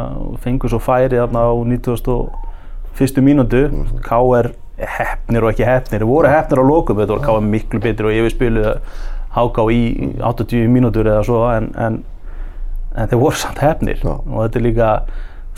fengur 0.45 0.73
svo 0.73 0.81
færi 0.81 1.19
þarna 1.19 1.43
á 1.45 1.53
91. 1.75 3.21
mínútu 3.27 3.65
K.R. 4.07 4.51
hefnir 4.79 5.45
og 5.45 5.53
ekki 5.53 5.67
hefnir 5.67 6.01
þeir 6.01 6.09
voru 6.09 6.31
hefnir 6.31 6.63
á 6.63 6.65
lokum, 6.65 7.03
þetta 7.03 7.19
var 7.19 7.27
K.R. 7.27 7.45
miklu 7.51 7.83
betur 7.83 8.09
og 8.09 8.17
yfirspiluð 8.23 8.71
Háka 9.35 9.67
í 9.75 9.81
80 10.23 10.69
mínútur 10.71 11.11
eða 11.11 11.23
svo 11.27 11.45
en, 11.51 11.73
en, 11.75 12.01
en 12.95 13.09
þeir 13.11 13.21
voru 13.21 13.39
samt 13.39 13.61
hefnir 13.63 13.99
Já. 14.01 14.13
og 14.15 14.37
þetta 14.45 14.59
er 14.61 14.65
líka 14.65 14.91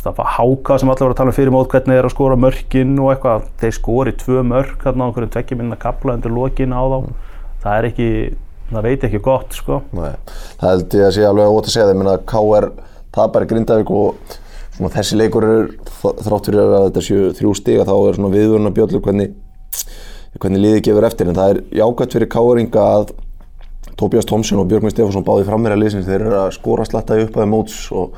Háka 0.07 0.77
sem 0.79 0.89
allir 0.89 1.03
var 1.03 1.13
að 1.13 1.17
tala 1.19 1.31
um 1.33 1.35
fyrir 1.35 1.51
mót 1.51 1.67
hvernig 1.71 1.91
þeir 1.91 1.99
eru 1.99 2.07
að 2.07 2.13
skora 2.13 2.35
mörkin 2.39 2.93
og 3.01 3.09
eitthvað. 3.11 3.47
Þeir 3.59 3.73
skori 3.75 4.13
tvö 4.15 4.43
mörk 4.47 4.85
hérna 4.85 5.03
á 5.03 5.07
einhverjum 5.07 5.31
tvekkja 5.33 5.57
minna 5.59 5.77
kapla 5.79 6.15
undir 6.15 6.31
lokin 6.31 6.71
á 6.71 6.79
þá. 6.79 6.97
Það 7.63 7.77
er 7.77 7.87
ekki, 7.89 8.09
það 8.71 8.87
veit 8.87 9.05
ekki 9.07 9.21
gott 9.25 9.57
sko. 9.57 9.81
Nei, 9.97 10.13
það 10.61 10.71
held 10.71 10.97
ég 10.99 11.07
að 11.07 11.13
sé 11.17 11.25
alveg 11.27 11.57
ótt 11.57 11.67
að 11.67 11.75
segja. 11.75 11.87
Það, 11.87 11.93
ég 11.93 12.01
meina 12.01 12.15
að 12.15 12.25
K.R. 12.31 12.69
tapar 13.17 13.43
í 13.43 13.49
Grindavík 13.51 13.93
og 13.97 14.37
svona 14.77 14.93
þessi 14.95 15.19
leikur 15.19 15.47
er 15.49 15.69
þrátt 15.99 16.51
fyrir 16.51 16.63
að 16.63 16.87
þetta 16.87 17.05
séu 17.09 17.29
þrjú 17.41 17.53
stiga 17.57 17.87
þá 17.89 17.95
er 17.97 18.19
svona 18.19 18.33
viðvöruna 18.37 18.73
bjöllur 18.77 19.03
hvernig, 19.03 19.35
hvernig 20.37 20.63
liðið 20.63 20.83
gefur 20.87 21.09
eftir. 21.09 21.31
En 21.31 21.39
það 21.41 21.55
er 21.55 21.63
jákvæmt 21.81 22.19
fyrir 22.19 22.31
K.R.inga 22.37 22.89
að 22.93 23.15
Tobias 23.97 24.27
Thompson 24.29 24.61
og 24.61 24.69
Björgvin 24.69 24.93
Stefánsson 24.93 25.25
báði 25.25 25.47
frammeira 25.47 25.77
liðsins 25.79 26.05
þeir 26.07 26.27
eru 26.27 26.37
að 26.43 26.51
skora 26.57 26.85
slatta 26.85 27.17
upp 27.23 27.37
að 27.37 27.49
móts 27.49 27.79
og 27.91 28.13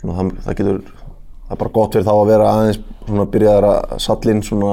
svona 0.00 0.16
það, 0.18 0.32
það 0.46 0.58
getur 0.60 0.80
það 0.86 1.56
er 1.56 1.60
bara 1.60 1.74
gott 1.76 1.96
fyrir 1.96 2.06
þá 2.08 2.14
að 2.14 2.30
vera 2.30 2.48
aðeins 2.52 2.80
svona 3.02 3.28
byrjaðar 3.34 3.68
að 3.68 3.94
sallinn 4.06 4.42
svona 4.46 4.72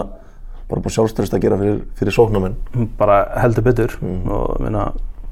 bara 0.70 0.84
búið 0.86 0.96
sjálfstörst 0.96 1.36
að 1.36 1.44
gera 1.44 1.60
fyrir, 1.60 1.84
fyrir 1.98 2.16
sóknamenn 2.16 2.58
bara 3.00 3.20
heldur 3.42 3.66
betur 3.66 3.96
og 4.00 4.56
ég 4.60 4.64
meina, 4.68 4.90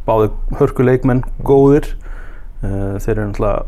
báði 0.07 0.31
hörkuleikmenn 0.57 1.23
góðir. 1.45 1.91
Uh, 2.63 2.97
þeir 2.97 3.13
eru 3.13 3.27
náttúrulega 3.29 3.65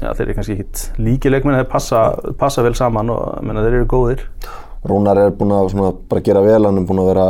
já, 0.00 0.08
þeir 0.18 0.24
eru 0.24 0.36
kannski 0.38 0.56
ekkit 0.56 0.84
líki 0.98 1.30
leikmenn 1.30 1.60
þeir 1.60 1.70
passa, 1.70 2.02
passa 2.40 2.64
vel 2.66 2.74
saman 2.78 3.12
og 3.14 3.44
meina, 3.46 3.62
þeir 3.64 3.80
eru 3.80 3.90
góðir. 3.90 4.26
Rúnar 4.90 5.20
er 5.20 5.34
búinn 5.36 5.54
að 5.54 5.70
svona 5.74 5.92
bara 6.10 6.24
gera 6.26 6.42
vel, 6.42 6.64
hann 6.66 6.80
er 6.80 6.88
búinn 6.88 7.02
að 7.04 7.10
vera 7.12 7.26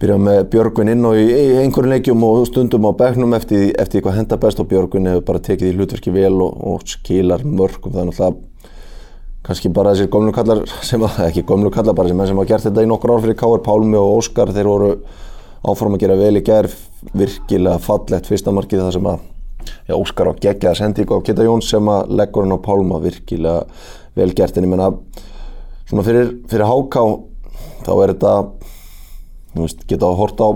byrja 0.00 0.16
með 0.20 0.42
Björgvin 0.52 0.90
inn 0.92 1.06
og 1.08 1.16
í, 1.16 1.24
einhverjum 1.62 1.94
leikjum 1.94 2.24
og 2.26 2.42
stundum 2.50 2.84
á 2.84 2.92
begnum 2.98 3.32
eftir, 3.36 3.70
eftir 3.80 4.02
hvað 4.04 4.18
henda 4.18 4.36
best 4.40 4.60
og 4.60 4.68
Björgvin 4.68 5.08
hefur 5.08 5.24
bara 5.30 5.40
tekið 5.46 5.70
í 5.70 5.76
hlutverki 5.78 6.12
vel 6.12 6.34
og, 6.44 6.58
og 6.68 6.84
skilar 6.90 7.44
mörgum. 7.46 7.94
Það 7.94 8.02
er 8.02 8.10
náttúrulega 8.10 8.56
kannski 9.46 9.70
bara 9.70 9.94
þessir 9.94 10.10
gömlu 10.10 10.34
kallar 10.34 10.64
sem 10.84 11.02
að, 11.06 11.20
ekki 11.28 11.46
gömlu 11.46 11.70
kallar 11.72 11.96
bara 11.96 12.10
sem, 12.10 12.20
sem 12.28 12.36
hafa 12.36 12.50
gert 12.50 12.66
þetta 12.66 12.84
í 12.84 12.90
nokkur 12.90 13.14
ár 13.14 13.24
fyrir 13.24 13.38
Káar, 13.38 13.62
Pálmi 13.64 13.96
og 14.00 14.18
Óskar 14.18 14.52
þeir 14.52 14.68
voru 14.68 14.90
áfram 15.66 15.96
að 15.96 16.02
gera 16.02 16.18
vel 16.18 16.40
í 16.40 16.44
gær 16.44 16.68
virkilega 17.16 17.78
fallegt 17.82 18.28
fyrsta 18.28 18.52
markið 18.54 18.82
það 18.84 18.94
sem 18.98 19.08
að 19.12 19.24
já, 19.86 19.94
Óskar 19.96 20.32
á 20.34 20.40
geggjaða 20.42 20.80
sendíku 20.82 21.16
á 21.16 21.24
Kitta 21.24 21.46
Jóns 21.46 21.70
sem 21.70 21.88
að 21.88 22.12
leggur 22.18 22.44
hann 22.44 22.58
á 22.58 22.66
Pálma 22.66 23.00
virkilega 23.06 23.64
vel 24.18 24.32
gert. 24.34 24.58
En 24.58 24.66
ég 24.66 24.72
menna 24.74 24.90
svona 25.86 26.04
fyrir, 26.06 26.34
fyrir 26.50 26.66
HK 26.66 27.06
þá 27.86 27.92
er 27.94 28.16
þetta 28.16 28.34
veist, 29.64 29.86
geta 29.88 30.08
að 30.08 30.18
horta 30.20 30.48
á 30.48 30.50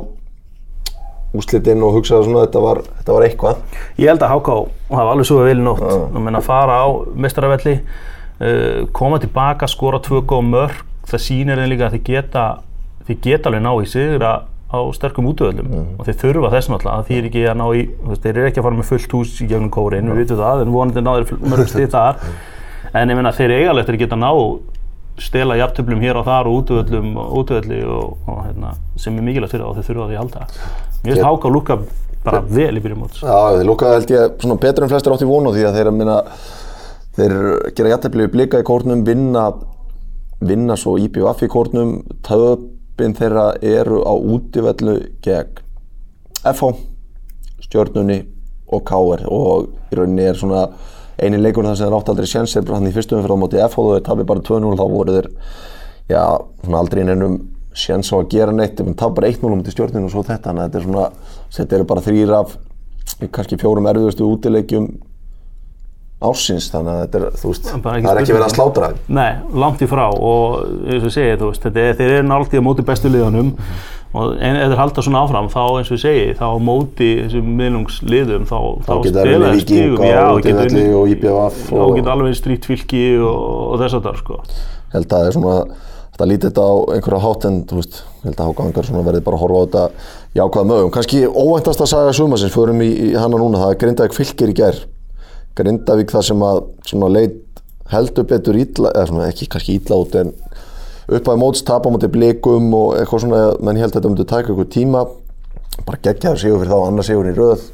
úslitinn 1.40 1.82
og 1.86 1.94
hugsa 1.94 2.18
svona 2.26 2.44
þetta 2.46 2.62
var, 2.64 2.82
þetta 2.98 3.16
var 3.16 3.26
eitthvað. 3.26 3.64
Ég 4.02 4.10
held 4.10 4.24
að 4.26 4.32
Háká 4.34 4.56
hafa 4.90 5.10
alveg 5.14 5.28
svo 5.28 5.42
vel 5.46 5.58
í 5.60 5.64
nótt. 5.64 5.84
Og 5.86 6.18
menna 6.18 6.42
fara 6.42 6.80
á 6.82 6.88
mestaravelli 7.14 7.76
uh, 7.80 8.86
koma 8.96 9.20
tilbaka, 9.22 9.68
skora 9.70 10.02
tvö 10.02 10.24
góð 10.26 10.48
mörg 10.50 10.86
það 11.10 11.24
sýnir 11.26 11.60
þeim 11.60 11.72
líka 11.72 11.88
að 11.88 11.96
þið 11.96 12.06
geta 12.06 12.46
þið 13.08 13.20
geta 13.24 13.50
alveg 13.50 13.62
ná 13.64 13.70
í 13.74 13.86
sigra 13.90 14.32
á 14.70 14.78
sterkum 14.94 15.26
útvöldum 15.26 15.70
og 15.98 16.06
þeir 16.06 16.18
þurfa 16.20 16.50
þess 16.52 16.70
náttúrulega 16.70 16.98
að 17.00 17.08
þeir 17.08 17.28
ekki 17.30 17.40
að 17.50 17.56
ná 17.58 17.64
í, 17.74 17.80
þeir 18.22 18.36
eru 18.36 18.44
ekki 18.46 18.60
að 18.60 18.66
fara 18.68 18.78
með 18.78 18.90
fullt 18.92 19.14
hús 19.16 19.32
í 19.42 19.46
gegnum 19.50 19.72
kórin, 19.74 20.12
við 20.12 20.20
vitum 20.22 20.38
það, 20.38 20.62
en 20.62 20.74
vonandi 20.74 21.02
náður 21.02 21.32
mörg 21.42 21.70
stið 21.70 21.92
þar. 21.96 22.20
En 22.90 23.06
ég 23.06 23.14
meina 23.14 23.30
þeir 23.30 23.52
eiga 23.54 23.70
alveg 23.70 23.84
eftir 23.84 23.94
að 23.94 24.00
geta 24.00 24.16
ná 24.18 24.30
stela 25.20 25.56
jafntöflum 25.60 26.00
hér 26.02 26.18
og 26.20 26.26
þar 26.28 26.48
og 26.50 26.60
útvöldum 26.60 27.10
og 27.20 27.34
útvöldi 27.42 27.80
og, 27.84 28.16
og 28.26 28.38
hérna, 28.46 28.74
sem 29.00 29.16
er 29.18 29.26
mikilvægt 29.26 29.54
fyrir 29.54 29.66
þá 29.66 29.70
og 29.70 29.78
þeir 29.78 29.88
þurfa 29.90 30.08
því 30.08 30.16
að 30.16 30.22
halda. 30.22 30.46
Mér 31.04 31.12
finnst 31.12 31.26
Háká 31.26 31.52
lúka 31.52 31.78
bara 32.24 32.40
vel 32.44 32.76
í 32.76 32.82
byrjum 32.84 33.04
móts. 33.04 33.22
Já, 33.24 33.36
þeir 33.56 33.68
lúka 33.68 33.94
held 33.94 34.12
ég 34.14 34.34
svona 34.42 34.58
betur 34.60 34.86
en 34.86 34.92
flestir 34.92 35.14
átt 35.14 35.24
í 35.24 35.30
vonu 35.30 35.54
því 35.54 35.66
að 35.68 35.78
þeir 35.78 35.90
að 35.90 35.98
minna 36.00 36.18
þeir 37.16 37.36
gera 37.76 37.94
jættefli 37.94 38.26
við 38.26 38.34
blika 38.34 38.60
í 38.60 38.66
kórnum 38.66 39.04
vinna, 39.06 39.46
vinna 40.40 40.76
svo 40.80 40.96
IPVF 41.00 41.44
í 41.46 41.50
kórnum. 41.52 41.96
Töpin 42.26 43.16
þeirra 43.18 43.46
eru 43.60 44.02
á 44.04 44.12
útivellu 44.12 44.98
gegn 45.24 45.64
FH 46.40 46.72
stjörnunni 47.66 48.22
og 48.70 48.84
KR 48.86 49.26
og 49.28 49.68
í 49.90 49.98
rauninni 49.98 50.28
er 50.30 50.38
svona 50.38 50.64
eini 51.20 51.40
leikur 51.40 51.66
þar 51.66 51.78
sem 51.78 51.88
þeir 51.88 51.98
átt 51.98 52.12
aldrei 52.12 52.28
sjensir 52.30 52.72
hann 52.74 52.88
í 52.88 52.94
fyrstum 52.94 53.22
fyrir 53.22 53.36
á 53.36 53.42
móti 53.42 53.60
FH 53.60 53.82
og 53.84 53.92
þeir 53.94 54.06
tapir 54.08 54.28
bara 54.30 54.44
2-0 54.46 54.78
þá 54.80 54.84
voru 54.94 55.16
þeir 55.18 55.28
já, 56.10 56.22
svona 56.64 56.80
aldrei 56.80 57.02
í 57.04 57.08
neinum 57.10 57.36
sjens 57.80 58.10
á 58.10 58.16
að 58.18 58.32
gera 58.32 58.54
neitt, 58.56 58.80
þeir 58.80 58.96
tapar 58.98 59.28
1-0 59.28 59.52
á 59.52 59.56
móti 59.56 59.74
stjörnunni 59.74 60.08
og 60.08 60.14
svo 60.14 60.24
þetta, 60.26 60.48
þannig 60.48 60.64
að 60.64 60.66
þetta 60.66 60.80
er 60.80 60.88
svona 60.88 61.06
þetta 61.58 61.78
eru 61.78 61.88
bara 61.92 62.04
þrýr 62.08 62.34
af 62.40 62.58
kannski 63.30 63.60
fjórum 63.60 63.88
erfiðustu 63.90 64.26
útileikjum 64.26 64.90
ársins, 66.20 66.66
þannig 66.68 66.92
að 66.92 67.00
þetta 67.04 67.18
er, 67.20 67.38
þú 67.40 67.50
veist, 67.52 67.68
Bara 67.80 68.00
það 68.04 68.10
er 68.10 68.18
ekki 68.20 68.34
verið 68.36 68.46
að 68.46 68.54
slátra. 68.54 68.88
Nei, 69.16 69.30
langt 69.62 69.80
í 69.80 69.88
frá 69.88 70.02
og 70.12 70.58
eins 70.84 71.06
og 71.08 71.14
segi, 71.14 71.38
þú 71.40 71.48
veist, 71.48 71.64
þetta 71.64 71.84
er, 71.86 71.96
þeir 71.96 72.16
eru 72.18 72.26
náttúrulega 72.28 72.60
á 72.60 72.68
móti 72.68 72.84
bestu 72.90 73.12
liðanum 73.12 73.54
og 74.10 74.40
en 74.42 74.56
ef 74.58 74.72
þeir 74.72 74.80
halda 74.80 75.04
svona 75.06 75.20
áfram, 75.24 75.50
þá 75.52 75.60
eins 75.78 75.90
og 75.90 75.96
ég 75.96 76.02
segi, 76.02 76.24
þá 76.38 76.46
móti 76.66 77.10
þessum 77.20 77.52
miðlungsliðum, 77.60 78.46
þá, 78.48 78.56
Þá 78.88 78.94
geta 79.04 79.26
þeir 79.26 79.34
unnið- 79.36 80.96
og 81.78 81.94
geta 81.94 82.16
alveg 82.16 82.34
strýtt 82.38 82.66
fylki 82.66 83.04
og, 83.22 83.44
og 83.70 83.78
þess 83.84 83.98
að 84.00 84.08
það, 84.08 84.20
sko. 84.24 84.40
held 84.96 85.06
að 85.06 85.14
það 85.14 85.28
er 85.28 85.36
svona 85.38 85.56
þetta 86.20 86.28
lítið 86.28 86.48
þetta 86.50 86.64
á 86.66 86.74
einhverja 86.94 87.20
hátt 87.24 87.46
en 87.48 87.60
veist, 87.70 88.00
held 88.24 88.34
að 88.34 88.48
Hákangar 88.50 88.88
svona 88.88 89.04
verði 89.06 89.22
bara 89.24 89.38
að 89.38 89.44
horfa 89.44 89.60
á 89.60 89.64
þetta 89.64 89.84
jákvæða 90.40 90.68
mögum. 90.72 90.90
Kannski 90.96 91.20
óvæntast 91.30 91.84
að 91.84 91.92
saga 91.94 92.16
sumasins, 92.16 92.54
förum 92.54 92.82
í, 92.84 92.90
í 92.90 93.12
hana 93.14 93.38
núna, 93.40 93.62
það 93.62 93.76
er 93.76 93.78
Grindavík 93.84 94.16
fylgir 94.18 94.52
í 94.52 94.56
gær. 94.58 94.82
Grindavík 95.56 96.12
það 96.12 96.26
sem 96.26 96.44
að 97.06 97.14
leit 97.14 97.38
heldur 97.90 98.26
betur 98.28 98.58
ítla, 98.58 98.92
eða 98.94 99.08
svona 99.10 99.30
ekki 99.30 99.48
kannski 99.50 99.78
ítla 99.80 99.98
út 100.02 100.18
en 100.20 100.34
upp 101.10 101.28
að 101.28 101.40
móts 101.42 101.62
tapa 101.66 101.90
á 101.90 101.92
móti 101.92 102.10
blikum 102.12 102.70
og 102.76 102.96
eitthvað 102.98 103.24
svona, 103.24 103.42
menn 103.60 103.78
ég 103.78 103.84
held 103.86 103.92
að 103.94 103.98
þetta 104.00 104.12
myndi 104.12 104.26
taka 104.30 104.52
ykkur 104.54 104.68
tíma, 104.70 105.04
bara 105.86 106.02
geggjaður 106.06 106.42
sigur 106.42 106.60
fyrir 106.62 106.72
þá, 106.72 106.78
annars 106.88 107.10
sigur 107.10 107.30
í 107.30 107.36
röð, 107.36 107.64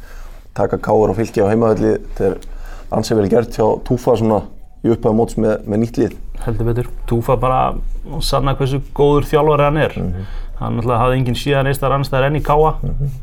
taka 0.57 0.79
káur 0.83 1.13
og 1.13 1.19
fylgi 1.19 1.45
á 1.45 1.51
heimavelli, 1.51 1.97
þetta 2.17 2.31
er 2.31 2.39
ansið 2.97 3.21
vel 3.21 3.29
gert 3.33 3.59
hjá 3.59 3.67
Túfa 3.85 4.17
svona 4.17 4.43
í 4.87 4.93
upp 4.95 5.07
að 5.09 5.17
móts 5.19 5.37
með, 5.41 5.55
með 5.67 5.83
nýtt 5.83 6.01
lið. 6.01 6.17
heldur 6.47 6.69
betur. 6.69 6.89
Túfa 7.11 7.37
bara 7.41 7.61
sanna 8.23 8.55
hversu 8.55 8.81
góður 8.95 9.27
þjálfari 9.27 9.65
hann 9.67 9.77
er. 9.83 9.95
Mhm. 9.97 10.27
Hann 10.57 10.79
náttúrulega 10.79 11.01
hafði 11.03 11.17
enginn 11.19 11.37
síðan 11.37 11.69
eistar 11.69 11.93
annars 11.93 12.09
það 12.09 12.27
enn 12.31 12.39
í 12.39 12.45
káa 12.45 12.71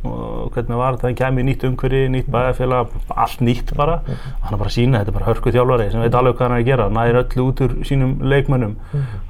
og 0.06 0.52
hvernig 0.54 0.78
var 0.78 0.98
þetta, 0.98 1.08
hann 1.08 1.18
kæmi 1.18 1.42
í 1.42 1.48
nýtt 1.48 1.64
umhverfi, 1.66 2.02
nýtt 2.14 2.28
bæðafélag, 2.34 2.92
allt 3.10 3.42
nýtt 3.42 3.74
bara. 3.78 3.96
Hann 4.44 4.54
er 4.54 4.60
bara 4.60 4.70
að 4.70 4.76
sína, 4.76 5.02
þetta 5.02 5.14
er 5.14 5.18
bara 5.18 5.30
hörku 5.32 5.54
þjálfari 5.56 5.88
sem 5.90 6.04
veit 6.04 6.18
alveg 6.20 6.38
hvað 6.38 6.46
hann 6.46 6.58
er 6.60 6.62
að 6.62 6.70
gera, 6.70 6.90
næri 6.94 7.18
öllu 7.24 7.48
út 7.48 7.64
úr 7.66 7.74
sínum 7.90 8.14
leikmönnum. 8.22 8.76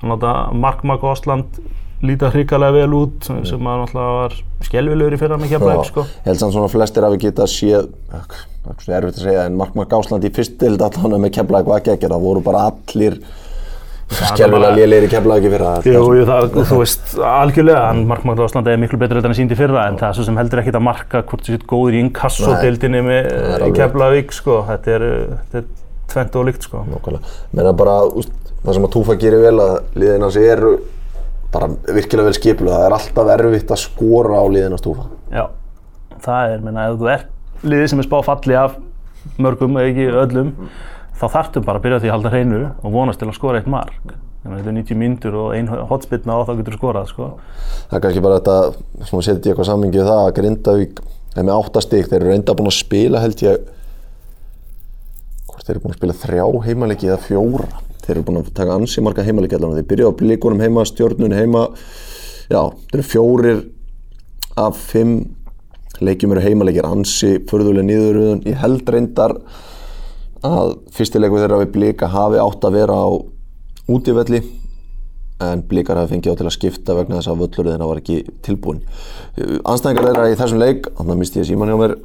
Hann 0.02 0.12
láta 0.12 0.34
Markmark 0.52 1.06
Osland 1.14 1.62
líta 2.04 2.28
hrikalega 2.34 2.76
vel 2.76 2.98
út 2.98 3.24
sem, 3.24 3.40
sem 3.48 3.70
að 3.72 3.86
náttúrulega 3.86 4.18
var 4.18 4.36
skelvilegur 4.68 5.16
í 5.16 5.20
fyrra 5.22 5.38
með 5.40 5.54
keflaug, 5.54 5.86
sko. 5.88 6.04
Ég 6.04 6.28
held 6.28 6.42
samt 6.42 6.58
svona 6.58 6.72
flestir 6.74 7.08
hafi 7.08 7.22
getað 7.24 7.52
séð, 7.54 7.88
það 8.12 8.84
er 8.90 8.98
erfitt 8.98 9.22
að 9.22 9.30
segja, 9.30 9.46
en 9.48 9.56
Mark 9.62 9.78
Mark 9.80 9.96
Ásland 9.96 10.28
í 10.28 10.34
fyrst 10.36 10.60
dild 10.60 10.84
allan 10.84 11.24
með 11.24 11.38
keflaði 11.38 11.70
hvað 11.70 11.90
ekki 11.96 12.12
það 12.12 12.26
voru 12.28 12.44
bara 12.44 12.66
allir 12.74 13.16
bara- 14.64 14.76
lélegir 14.78 15.06
í 15.08 15.12
keflaði 15.12 15.42
ekki 15.44 15.52
fyrra. 15.54 15.72
Jú, 15.88 16.04
jú, 16.18 16.26
það, 16.30 16.48
þú 16.72 16.80
veist, 16.80 17.14
algjörlega, 17.30 17.84
hann 17.90 18.02
Markmann 18.08 18.38
Ásland 18.46 18.68
er 18.72 18.78
miklu 18.82 19.00
betur 19.02 19.18
en 19.22 19.28
hann 19.30 19.38
síndi 19.38 19.58
fyrra, 19.60 19.88
en 19.90 19.98
það 19.98 20.10
er 20.10 20.18
svo 20.20 20.26
sem 20.28 20.38
heldur 20.38 20.62
ekkert 20.64 20.80
að 20.80 20.86
marka 20.88 21.24
hvort 21.24 21.44
þú 21.48 21.56
sétt 21.58 21.66
góður 21.70 21.98
í 21.98 22.02
er 23.58 23.68
í 23.68 23.72
Keflavík, 23.78 24.32
sko, 24.34 24.60
þetta 24.70 24.96
er, 24.98 25.06
þetta 25.52 25.62
er 25.64 25.66
tvent 26.14 26.36
og 26.42 26.46
líkt, 26.50 26.68
sko. 26.70 26.84
Nákvæmlega. 26.94 27.34
Menna 27.54 27.74
bara, 27.74 27.98
úst, 28.14 28.32
það 28.64 28.74
sem 28.80 28.88
að 28.90 28.94
Túfa 28.98 29.18
gerir 29.20 29.42
vel 29.44 29.58
að 29.64 29.76
liðina 29.96 30.28
hans 30.30 30.38
eru 30.38 30.74
bara 31.54 31.68
virkilega 31.94 32.26
vel 32.30 32.34
skipulega. 32.38 32.80
Það 32.80 32.88
er 32.88 32.98
alltaf 32.98 33.34
erfitt 33.38 33.72
að 33.76 33.82
skora 33.84 34.40
á 34.42 34.46
liðina 34.50 34.80
Túfa. 34.82 35.06
Já, 35.34 35.46
það 36.24 36.54
er, 36.56 36.64
menna, 36.66 36.88
ef 36.90 36.98
þú 37.02 37.10
er 37.14 37.26
liðið 37.64 37.90
sem 37.94 38.00
er 38.04 38.08
spáð 38.10 38.26
falli 38.30 38.58
af 38.60 38.76
mörgum, 39.40 39.78
eða 39.80 39.92
ekki 39.94 40.08
öllum, 40.24 40.50
þá 41.20 41.26
þarftu 41.38 41.64
bara 41.64 41.80
að 41.80 41.86
byrja 41.88 42.02
því 42.04 42.10
að 42.10 42.16
halda 42.18 42.34
hreinu 42.34 42.62
og 42.70 42.94
vonast 42.94 43.22
til 43.22 43.30
að 43.30 43.38
skora 43.38 43.62
eitt 43.62 43.70
mark. 43.72 44.16
Þannig 44.44 44.58
að 44.58 44.60
þetta 44.60 44.72
er 44.72 44.78
90 44.78 45.00
mínútur 45.00 45.36
og 45.40 45.54
ein 45.56 45.70
hotspillna 45.72 46.36
og 46.36 46.50
þá 46.50 46.58
getur 46.60 46.76
skorað, 46.76 47.06
sko. 47.14 47.28
Það 47.88 47.98
er 47.98 48.04
kannski 48.04 48.24
bara 48.26 48.40
þetta, 48.42 48.56
svona 49.08 49.28
setja 49.28 49.40
í 49.40 49.54
eitthvað 49.54 49.70
sammingi 49.70 50.04
það 50.04 50.24
að 50.24 50.34
Grindavík 50.40 51.00
er 51.34 51.48
með 51.48 51.54
áttastík, 51.56 52.10
þeir 52.10 52.20
eru 52.20 52.34
reynda 52.34 52.56
búin 52.58 52.70
að 52.70 52.76
spila 52.76 53.22
held 53.24 53.44
ég 53.46 53.70
hvort 55.48 55.64
þeir 55.64 55.76
eru 55.78 55.84
búin 55.86 55.94
að 55.94 56.00
spila 56.02 56.18
þrjá 56.26 56.46
heimaleiki 56.68 57.10
eða 57.10 57.22
fjóra. 57.24 57.70
Þeir 58.04 58.16
eru 58.18 58.26
búin 58.28 58.42
að 58.42 58.52
taka 58.58 58.76
ansi 58.76 59.04
marga 59.06 59.24
heimaleiki 59.24 59.58
allan 59.58 59.78
þeir 59.78 59.90
byrja 59.94 60.12
á 60.12 60.18
blikunum 60.20 60.64
heima, 60.66 60.84
stjórnun 60.90 61.38
heima. 61.38 61.64
Já, 62.52 62.62
þeir 62.92 63.00
eru 63.00 63.08
fjórir 63.14 63.62
af 64.60 64.82
fimm 64.92 65.22
leikjum 66.04 66.36
eru 66.36 66.44
heimaleikir. 66.44 66.90
Ansi 66.90 67.38
förðuleg 67.48 67.88
nýðuröðun, 67.88 68.44
ég 68.50 68.60
held 68.60 68.92
reyndar 68.92 69.38
að 70.44 70.76
fyrstileiku 70.96 71.40
þeirra 71.40 71.62
við 71.64 71.72
blika 71.78 72.12
hafi 72.12 72.42
átt 72.44 72.68
að 72.68 72.78
vera 72.78 72.98
á 73.00 73.10
útivelli 73.92 74.44
en 75.44 75.64
blikar 75.68 76.00
hafi 76.00 76.14
fengið 76.14 76.36
á 76.36 76.40
til 76.40 76.48
að 76.48 76.56
skipta 76.56 76.96
vegna 76.98 77.20
þess 77.20 77.32
að 77.32 77.42
völlurðina 77.44 77.90
var 77.90 78.00
ekki 78.00 78.22
tilbúin. 78.46 78.84
Anstæðingar 79.68 80.10
þeirra 80.10 80.30
í 80.32 80.38
þessum 80.40 80.62
leik, 80.62 80.88
þannig 80.98 81.16
að 81.16 81.22
misti 81.24 81.42
ég 81.42 81.50
síman 81.50 81.72
hjá 81.72 81.80
mér, 81.82 81.96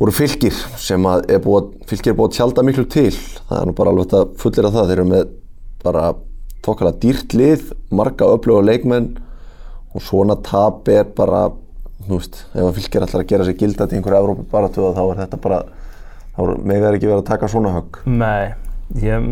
voru 0.00 0.14
fylgir 0.16 0.56
sem 0.80 1.06
að 1.10 1.26
er 1.36 1.42
búið, 1.44 1.70
fylgir 1.90 2.14
er 2.14 2.18
búið 2.18 2.30
að 2.30 2.36
tjálta 2.38 2.64
miklu 2.66 2.86
til. 2.90 3.12
Það 3.50 3.56
er 3.60 3.68
nú 3.68 3.76
bara 3.78 3.92
alveg 3.92 4.08
þetta 4.08 4.42
fullir 4.42 4.68
af 4.68 4.76
það. 4.76 4.90
Þeir 4.90 4.96
eru 4.96 5.08
með 5.10 5.34
bara 5.84 6.04
tókala 6.64 6.94
dýrt 7.02 7.34
lið, 7.36 7.66
marga 7.94 8.28
öfluga 8.34 8.64
leikmenn 8.66 9.12
og 9.94 10.04
svona 10.04 10.36
tap 10.44 10.88
er 10.92 11.06
bara, 11.16 11.48
þú 12.06 12.16
veist, 12.18 12.42
ef 12.54 12.64
að 12.64 12.74
fylgir 12.78 13.06
ætlar 13.06 13.24
að 13.24 13.30
gera 13.32 13.46
sig 13.48 13.60
gilda 13.60 13.86
til 13.88 13.98
einhverja 13.98 14.22
Evrópu 14.22 14.44
baratöða 14.50 14.92
þá 14.96 15.02
er 15.04 15.22
þetta 15.24 15.40
bara, 15.44 15.60
þá 16.36 16.42
þeir 16.66 16.96
ekki 16.96 17.10
verið 17.10 17.20
að 17.20 17.28
taka 17.30 17.50
svona 17.52 17.74
högg. 17.76 18.02
Nei, 18.06 18.52
ég, 19.04 19.30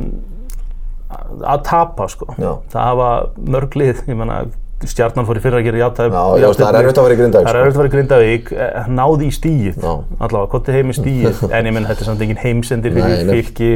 að 1.42 1.60
tapa 1.68 2.08
sko. 2.12 2.32
Já. 2.38 2.54
Það 2.72 2.88
hafa 2.90 3.10
mörg 3.56 3.78
lið, 3.78 4.02
ég 4.08 4.18
menna 4.18 4.42
stjarnan 4.86 5.26
fór 5.26 5.38
í 5.40 5.42
fyrra 5.42 5.58
að 5.58 5.66
gera 5.66 5.80
játæf. 5.80 6.12
Já, 6.14 6.22
já, 6.38 6.48
það 6.54 6.68
er 6.68 6.76
erfitt 6.78 6.98
að 7.00 7.06
vera 7.08 7.14
í 7.14 7.18
Grindavík, 7.18 7.46
Það 7.48 7.48
er 7.48 7.56
sko. 7.56 7.62
erfitt 7.64 7.74
að 7.74 7.80
vera 7.82 7.88
í 7.88 7.94
Grindavík, 7.94 8.50
eh, 8.52 8.90
náði 8.94 9.26
í 9.26 9.32
stíið, 9.34 9.78
Já. 9.82 9.92
allavega, 10.22 10.50
kontið 10.52 10.76
heim 10.78 10.92
í 10.92 10.96
stíið, 10.98 11.40
en 11.58 11.68
ég 11.68 11.74
menn 11.74 11.88
þetta 11.88 12.04
er 12.04 12.08
samt 12.10 12.22
engin 12.22 12.42
heimsendir 12.44 12.94
fyrir 12.94 13.32
fylki 13.32 13.70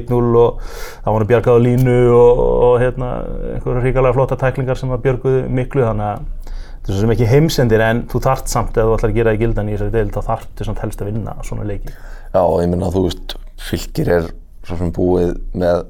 1-0 0.00 0.40
og 0.42 0.64
það 1.04 1.16
voru 1.16 1.28
bjargað 1.30 1.54
á 1.54 1.64
línu 1.68 1.96
og, 2.16 2.42
og 2.66 2.74
hérna, 2.82 3.10
einhverja 3.54 3.84
ríkalega 3.86 4.16
flotta 4.18 4.40
tæklingar 4.42 4.80
sem 4.80 4.90
að 4.90 5.04
björguðu 5.06 5.44
miklu, 5.60 5.86
þannig 5.86 6.08
að 6.08 6.24
þetta 6.50 6.90
er 6.90 6.96
svo 6.96 7.04
sem 7.04 7.14
ekki 7.14 7.30
heimsendir 7.30 7.86
en 7.86 8.02
þú 8.10 8.24
þart 8.26 8.50
samt 8.50 8.74
ef 8.80 8.88
þú 8.88 8.96
ætlar 8.98 9.12
að 9.14 9.20
gera 9.20 9.36
í 9.36 9.42
gildan 9.44 9.70
í 9.70 9.76
þessari 9.76 9.94
deil, 9.94 10.10
þá 10.10 10.20
þartu 10.32 10.66
samt 10.66 10.82
helst 10.82 11.04
að 11.04 11.12
vinna 11.12 11.36
svona 11.46 11.68
leiki. 11.68 11.94
Já, 12.30 12.42
ég 12.62 12.68
minna 12.70 12.90
að 12.90 12.98
þú 12.98 13.06
veist, 13.08 13.34
fylgir 13.70 14.12
er 14.16 14.28
svo 14.66 14.78
sem 14.78 14.92
búið 14.94 15.34
með 15.58 15.82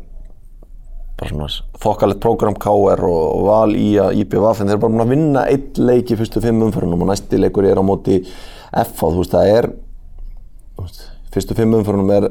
þokkalegt 1.20 2.20
prógram 2.22 2.56
KR 2.56 3.02
og, 3.04 3.24
og 3.36 3.42
val 3.44 3.74
í 3.76 3.90
að 4.00 4.22
IPVF 4.22 4.62
en 4.62 4.70
þeir 4.70 4.76
eru 4.78 4.82
bara 4.86 4.94
búin 4.94 5.04
að 5.04 5.12
vinna 5.12 5.46
eitt 5.52 5.80
leik 5.80 6.12
í 6.12 6.16
fyrstu 6.16 6.40
fimm 6.40 6.62
umförunum 6.64 7.04
og 7.04 7.10
næsti 7.10 7.40
leikur 7.40 7.68
er 7.68 7.80
á 7.80 7.84
móti 7.84 8.22
FH, 8.24 9.00
þú 9.02 9.18
veist, 9.18 9.34
það 9.34 9.50
er 9.58 9.68
veist, 10.80 11.02
fyrstu 11.34 11.58
fimm 11.58 11.76
umförunum 11.76 12.14
er 12.16 12.30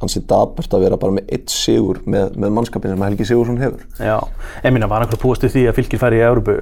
ansið 0.00 0.24
dabert 0.30 0.74
að 0.74 0.84
vera 0.86 0.98
bara 1.00 1.14
með 1.18 1.32
eitt 1.36 1.52
sigur 1.52 2.00
með, 2.08 2.36
með 2.40 2.54
mannskapin 2.56 2.94
sem 2.94 3.02
Helgi 3.04 3.26
Sigursson 3.28 3.60
hefur 3.60 3.82
Já, 4.00 4.16
en 4.64 4.74
minna 4.74 4.88
var 4.90 5.04
einhver 5.04 5.20
búast 5.20 5.44
við 5.44 5.56
því 5.56 5.64
að 5.68 5.76
fylgir 5.76 6.00
færi 6.00 6.20
í 6.20 6.24
Európu. 6.24 6.54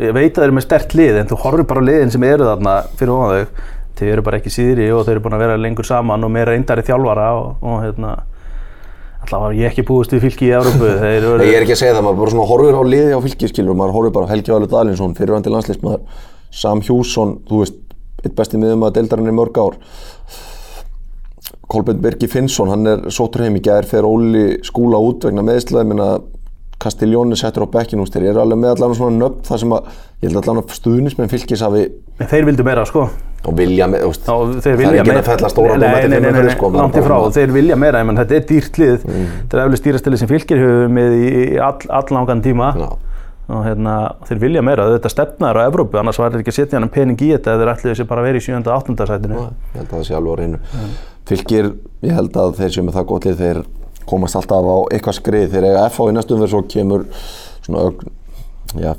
Ég 0.00 0.14
veit 0.16 0.30
að 0.30 0.38
þeir 0.38 0.46
eru 0.46 0.56
með 0.56 0.66
stert 0.66 0.96
lið 0.96 1.20
en 1.20 1.28
þú 1.28 1.40
horfir 1.42 1.68
bara 1.68 1.84
liðin 1.84 2.14
sem 2.14 2.24
eru 2.26 2.48
þarna 2.48 2.76
fyrir 2.96 3.12
ofan 3.12 3.34
þau. 3.34 3.66
Þeir 3.96 4.12
eru 4.12 4.24
bara 4.26 4.40
ekki 4.40 4.52
síðri 4.52 4.90
og 4.92 5.04
þeir 5.06 5.16
eru 5.16 5.24
búin 5.24 5.36
að 5.36 5.44
vera 5.46 5.60
lengur 5.60 5.86
saman 5.88 6.26
og 6.26 6.32
meira 6.32 6.52
reyndari 6.52 6.84
þjálfara 6.84 7.28
og, 7.38 7.62
og 7.64 7.78
hérna, 7.80 8.10
alltaf 9.22 9.44
var 9.46 9.56
ég 9.56 9.70
ekki 9.70 9.86
búist 9.88 10.12
við 10.12 10.26
fylgi 10.26 10.50
í 10.50 10.54
Európu. 10.58 10.90
Ég 11.46 11.56
er 11.56 11.64
ekki 11.64 11.76
að 11.76 11.80
segja 11.80 11.96
það, 11.96 12.04
maður 12.04 12.20
bara 12.20 12.34
svona 12.34 12.48
horfir 12.50 12.76
á 12.76 12.82
liði 12.84 13.16
á 13.16 13.20
fylgiskilur, 13.24 13.78
maður 13.78 13.96
horfir 13.96 14.14
bara 14.18 14.28
á 14.28 14.32
Helgi 14.34 14.52
Valur 14.52 14.72
Dalinsson, 14.74 15.16
fyrirvændi 15.16 15.54
landsleismæður, 15.54 16.20
Sam 16.52 16.84
Hjússon, 16.84 17.38
þú 17.48 17.62
veist, 17.62 17.80
eitt 18.22 18.36
besti 18.36 18.60
miðum 18.60 18.84
að 18.84 18.98
deildarinn 18.98 19.32
í 19.32 19.36
mörg 19.36 19.60
ár. 19.64 19.80
Kolbjörn 21.66 22.02
Birgi 22.02 22.28
Finnsson, 22.30 22.70
hann 22.70 22.86
er 22.86 23.06
sótur 23.14 23.42
heim 23.42 23.56
í 23.58 23.62
gær 23.64 23.88
þegar 23.88 24.06
Óli 24.06 24.44
skúla 24.66 25.00
út 25.02 25.26
vegna 25.26 25.42
meðslaði, 25.46 25.88
minna 25.90 26.10
Kastiljóni 26.82 27.38
settur 27.40 27.64
á 27.64 27.68
bekkinu, 27.72 28.04
þeir 28.04 28.28
eru 28.30 28.42
alveg 28.42 28.60
með 28.60 28.74
allan 28.74 28.98
svona 28.98 29.16
nöfn 29.16 29.46
þar 29.48 29.62
sem 29.62 29.72
að, 29.72 29.88
ég 30.20 30.28
held 30.28 30.42
allan 30.42 30.60
að 30.60 30.74
stuðnismenn 30.76 31.32
fylgis 31.32 31.64
hafi 31.64 31.86
En 32.20 32.28
þeir 32.28 32.50
vildu 32.50 32.66
meira, 32.68 32.84
sko. 32.88 33.08
Og 33.44 33.56
vilja 33.58 33.86
þeir 33.92 34.12
það 34.26 34.80
er 34.80 34.96
ekki 35.00 35.16
að 35.16 35.28
fella 35.30 35.50
stóra 35.52 35.76
nei, 35.76 35.82
dóma 35.86 35.92
nei, 35.92 36.02
til 36.02 36.10
nei, 36.10 36.16
þeim 36.16 36.24
nei, 36.26 36.32
fyrir 36.36 36.48
nei, 36.48 36.54
sko, 36.56 36.70
langt 36.74 36.96
í 36.96 37.02
frá, 37.06 37.16
þeir 37.36 37.52
vilja 37.54 37.76
meira, 37.78 38.04
menn 38.08 38.16
þetta 38.20 38.34
er 38.38 38.46
dýrt 38.48 38.78
lið, 38.82 39.04
Mm. 39.06 39.26
þetta 39.42 39.60
er 39.60 39.66
eftir 39.66 39.82
stýrastilið 39.82 40.18
sem 40.22 40.30
fylgir 40.32 40.62
hefur 40.62 40.88
með 40.96 41.16
í 41.20 41.58
all, 41.62 41.90
allangan 42.00 42.42
tíma 42.42 42.70
Já. 42.74 42.88
og 43.54 43.62
hérna, 43.68 43.94
þeir 44.26 44.40
vilja 44.42 44.62
meira, 44.66 44.88
þetta 44.96 45.12
stefnaður 45.14 45.60
á 45.62 45.68
Evrópu, 45.70 45.98
annars 46.00 46.18
var 46.18 46.30
þetta 46.32 46.42
ekki 46.42 46.54
að 46.54 46.58
setja 46.58 46.80
hann 46.80 46.88
pening 46.90 47.20
í 47.22 47.30
þetta 47.36 47.54
ef 47.54 47.60
þeir 47.62 47.72
ætliðu 47.76 47.96
sér 48.00 48.08
bara 48.10 48.20
að 48.24 48.26
vera 48.30 48.40
í 48.40 48.46
7. 48.48 48.58
og 48.66 48.74
8. 48.82 49.06
sætinu. 49.12 49.34
ég 49.36 49.78
held 49.78 49.86
að 49.86 49.96
það 49.96 50.06
sé 50.08 50.14
alveg 50.18 50.32
á 50.34 50.40
reynu 50.42 50.58
fylgir, 51.26 51.72
ég 52.02 52.12
held 52.18 52.36
að 52.42 52.54
þeir 52.58 52.72
sem 52.74 52.88
er 52.88 52.96
það 52.98 53.06
gott 53.12 53.24
lið 53.30 53.40
þeir 53.44 53.62
komast 54.06 54.36
alltaf 54.38 54.66
á 54.66 54.76
eitthvað 54.94 55.18
skrið 55.20 55.50
þeir 55.54 55.64
eiga 55.70 55.86
FH 55.90 56.10
í 56.10 56.14
næstum 56.14 56.42
verð 56.42 56.50
svo 56.54 56.62
kemur 56.70 57.06
svona 57.66 57.92
já, 58.78 58.94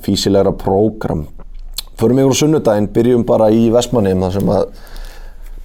förum 1.97 2.21
yfir 2.21 2.33
á 2.33 2.41
sunnudaginn, 2.41 2.89
byrjum 2.93 3.25
bara 3.27 3.49
í 3.53 3.67
Vestmannheim 3.73 4.25
þar 4.25 4.35
sem 4.37 4.51
að 4.53 4.65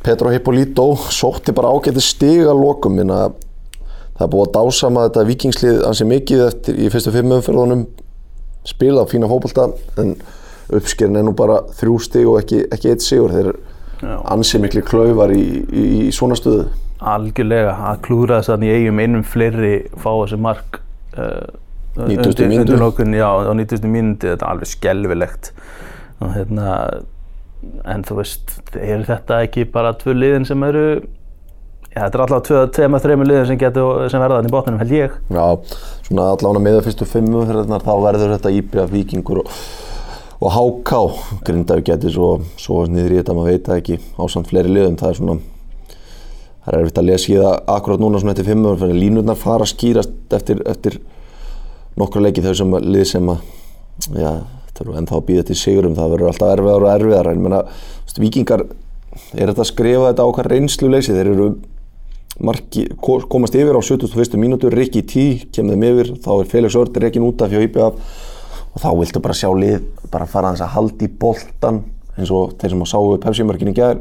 Petro 0.02 0.32
Hippolito 0.32 0.86
sótti 1.14 1.54
bara 1.54 1.70
ágæti 1.70 2.02
stiga 2.02 2.54
lokum 2.56 2.96
minna 2.98 3.28
það 4.16 4.24
er 4.26 4.30
búið 4.32 4.48
að 4.48 4.54
dásama 4.56 5.04
þetta 5.06 5.26
vikingslið 5.28 5.82
ansi 5.88 6.06
mikið 6.08 6.46
eftir 6.46 6.80
í 6.80 6.88
fyrstu 6.92 7.12
fimm 7.14 7.36
umferðunum 7.38 7.84
spila 8.66 9.04
fína 9.10 9.30
fókbalta 9.30 9.68
en 10.02 10.16
uppskerin 10.72 11.18
er 11.18 11.26
nú 11.26 11.34
bara 11.36 11.60
þrjú 11.78 11.98
stig 12.02 12.28
og 12.30 12.40
ekki, 12.42 12.64
ekki 12.74 12.92
eitt 12.92 13.04
sigur 13.04 13.34
þeir 13.34 13.52
ansi 14.30 14.58
miklu 14.62 14.82
klaufar 14.86 15.32
í, 15.34 15.42
í, 15.70 15.84
í 16.08 16.12
svona 16.14 16.38
stöðu 16.38 16.68
Algjörlega, 17.02 17.74
að 17.90 18.02
klúra 18.06 18.38
þess 18.38 18.52
að 18.54 18.68
í 18.68 18.74
eigum 18.76 19.00
einum 19.02 19.24
fleiri 19.26 19.72
fá 19.98 20.10
þessi 20.12 20.38
mark 20.38 20.78
uh, 21.18 21.50
90. 21.98 22.46
mínútu. 22.46 22.60
undir 22.62 22.78
lokun, 22.80 23.16
já, 23.18 23.26
á 23.26 23.52
90. 23.52 23.88
mínúti, 23.90 24.30
þetta 24.30 24.46
er 24.46 24.52
alveg 24.54 24.70
skelvilegt 24.70 25.50
og 26.26 26.36
hérna 26.36 26.68
en 27.86 28.04
þú 28.06 28.18
veist, 28.18 28.56
eru 28.74 29.04
þetta 29.06 29.42
ekki 29.46 29.66
bara 29.70 29.92
tvö 29.98 30.14
liðin 30.16 30.46
sem 30.48 30.62
eru 30.66 30.86
já, 31.92 32.00
þetta 32.08 32.24
er 32.24 32.34
tvö, 32.48 32.64
tveim 32.74 32.96
að 32.96 33.06
þreimur 33.06 33.30
liðin 33.30 33.48
sem, 33.52 33.60
sem 33.62 34.24
verða 34.24 34.40
þannig 34.40 34.50
í 34.50 34.56
botninum, 34.56 34.82
held 34.82 34.96
ég. 34.96 35.16
Já, 35.30 35.46
svona 36.08 36.26
allavega 36.32 36.64
með 36.64 36.76
það 36.78 36.88
fyrstu 36.88 37.08
fimm 37.12 37.38
umferðarnar 37.42 37.86
þá 37.86 37.92
verður 38.06 38.34
þetta 38.36 38.54
íbjöða 38.58 38.92
vikingur 38.92 39.42
og, 39.44 39.56
og 40.42 40.56
HK 40.56 41.02
Grindavík 41.46 41.88
geti 41.92 42.12
svo, 42.14 42.34
svo 42.60 42.82
niður 42.90 43.16
í 43.16 43.20
þetta 43.20 43.38
maður 43.38 43.52
veit 43.52 43.70
það 43.70 43.82
ekki 43.82 44.00
ásamt 44.18 44.50
fleiri 44.50 44.74
liðum 44.74 44.98
það 45.00 45.12
er 45.12 45.20
svona 45.20 45.38
það 46.62 46.72
er 46.72 46.78
erfitt 46.80 47.00
að 47.02 47.08
lesa 47.10 47.30
í 47.30 47.38
það 47.38 47.54
akkurat 47.76 48.02
núna 48.02 48.22
svona 48.22 48.34
eftir 48.34 48.48
fimm 48.50 48.66
umferðar 48.70 48.98
línurnar 48.98 49.38
fara 49.38 49.66
að 49.66 49.72
skýrast 49.74 50.34
eftir, 50.38 50.62
eftir 50.70 50.98
nokkra 51.98 52.22
leiki 52.24 52.44
þau 52.44 52.54
sem 52.58 52.76
lið 52.86 53.06
sem 53.10 53.32
að 53.32 53.46
já, 54.18 54.32
eru 54.82 54.96
ennþá 55.00 55.18
að 55.18 55.26
býða 55.30 55.44
til 55.48 55.58
sigurum 55.58 55.94
það 55.98 56.14
verður 56.16 56.30
alltaf 56.32 56.52
erfiðar 56.56 56.86
og 56.86 56.92
erfiðar 56.94 57.30
en 57.32 57.42
menna, 57.46 57.60
vikingar 58.22 58.64
er 59.36 59.50
þetta 59.52 59.64
að 59.64 59.70
skrifa 59.70 60.08
þetta 60.10 60.24
á 60.24 60.30
okkar 60.30 60.50
reynsluleysi 60.52 61.14
þeir 61.16 61.30
eru 61.34 61.48
marki, 62.42 62.86
ko- 63.00 63.20
komast 63.28 63.54
yfir 63.58 63.76
á 63.76 63.82
71. 63.84 64.38
mínútu, 64.40 64.70
Rikki 64.72 65.02
T 65.04 65.24
kemur 65.52 65.76
þeim 65.76 65.84
yfir, 65.90 66.12
þá 66.24 66.30
er 66.40 66.48
Felix 66.48 66.76
Örd 66.80 66.96
reikin 67.02 67.26
út 67.26 67.42
af 67.44 67.52
hjá 67.52 67.60
IPF 67.60 67.98
og 68.72 68.80
þá 68.80 68.88
viltu 68.96 69.20
bara 69.20 69.36
sjá 69.36 69.50
lið, 69.52 69.82
bara 70.10 70.26
fara 70.26 70.54
að 70.56 70.72
halda 70.72 71.04
í 71.04 71.10
boltan 71.20 71.82
eins 72.16 72.30
og 72.32 72.54
þeir 72.60 72.72
sem 72.72 72.84
að 72.84 72.90
sáu 72.92 73.18
Pepsi-mörkin 73.20 73.72
í 73.72 73.76
gær 73.76 74.00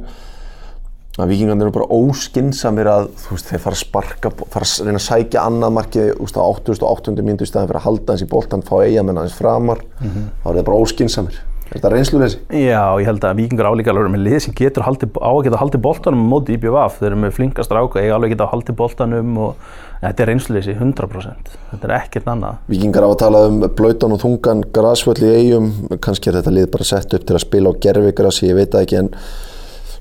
að 1.19 1.31
vikingarnir 1.33 1.67
eru 1.67 1.75
bara 1.75 1.91
óskinsamir 1.91 2.87
að 2.87 3.09
þú 3.19 3.35
veist, 3.35 3.49
þeir 3.51 3.63
fara 3.65 3.75
að 3.75 3.81
sparka, 3.81 4.33
fara 4.53 4.67
að 4.67 4.87
reyna 4.87 5.01
að 5.01 5.07
sækja 5.09 5.43
annað 5.43 5.77
markið 5.77 6.11
þú 6.15 6.27
veist, 6.27 6.39
á 6.39 6.43
88. 6.87 7.15
mínútu 7.19 7.47
í 7.47 7.51
staðin 7.51 7.71
fyrir 7.71 7.81
að 7.81 7.87
halda 7.89 8.15
hans 8.15 8.23
í 8.23 8.29
boltan, 8.31 8.63
fá 8.63 8.75
eigamenn 8.79 9.19
hans 9.19 9.35
framar 9.35 9.83
þá 9.99 10.45
eru 10.47 10.59
þeir 10.61 10.69
bara 10.69 10.83
óskinsamir 10.85 11.41
er 11.71 11.79
þetta 11.79 11.91
reynsluleysi? 11.93 12.39
Já, 12.65 12.83
ég 12.99 13.07
held 13.07 13.23
að 13.23 13.37
vikingur 13.39 13.69
álíka 13.71 13.93
alveg 13.93 14.11
með 14.11 14.25
lið 14.25 14.39
sem 14.43 14.55
getur 14.57 14.83
haldið, 14.83 15.13
á 15.23 15.31
að 15.31 15.43
geta 15.45 15.61
haldið 15.61 15.83
boltanum 15.85 16.25
á 16.27 16.31
móti 16.33 16.57
IBVF, 16.57 16.97
þeir 16.99 17.07
eru 17.09 17.19
með 17.21 17.37
flinka 17.37 17.63
stráka 17.63 18.01
eiga 18.01 18.17
alveg 18.17 18.33
geta 18.33 18.49
haldið 18.51 18.77
boltanum 18.81 19.37
og 19.39 19.69
þetta 20.01 20.25
er 20.25 20.31
reynsleysi 20.31 20.75
100%, 20.75 21.55
þetta 21.71 21.87
er 21.87 21.95
ekkert 21.95 22.27
annað. 22.33 22.59
Víkingar 22.73 23.07
hafa 23.07 23.19
talað 23.23 23.47
um 23.53 23.63
blöytan 23.77 24.17
og 24.17 24.21
þungan 24.25 24.65
grasvöll 24.75 25.23
í 25.23 25.31
eigum, 25.37 25.71
kannski 26.03 26.31
er 26.31 26.41
þetta 26.41 26.55
lið 26.57 26.69
bara 26.75 26.89
sett 26.91 27.15
upp 27.15 27.27
til 27.29 27.39
að 27.39 27.45
spila 27.45 27.71
á 27.71 27.79
gerfigrassi, 27.87 28.49
ég 28.51 28.59
veit 28.59 28.75
það 28.75 28.87
ekki 28.87 29.01
en 29.05 29.13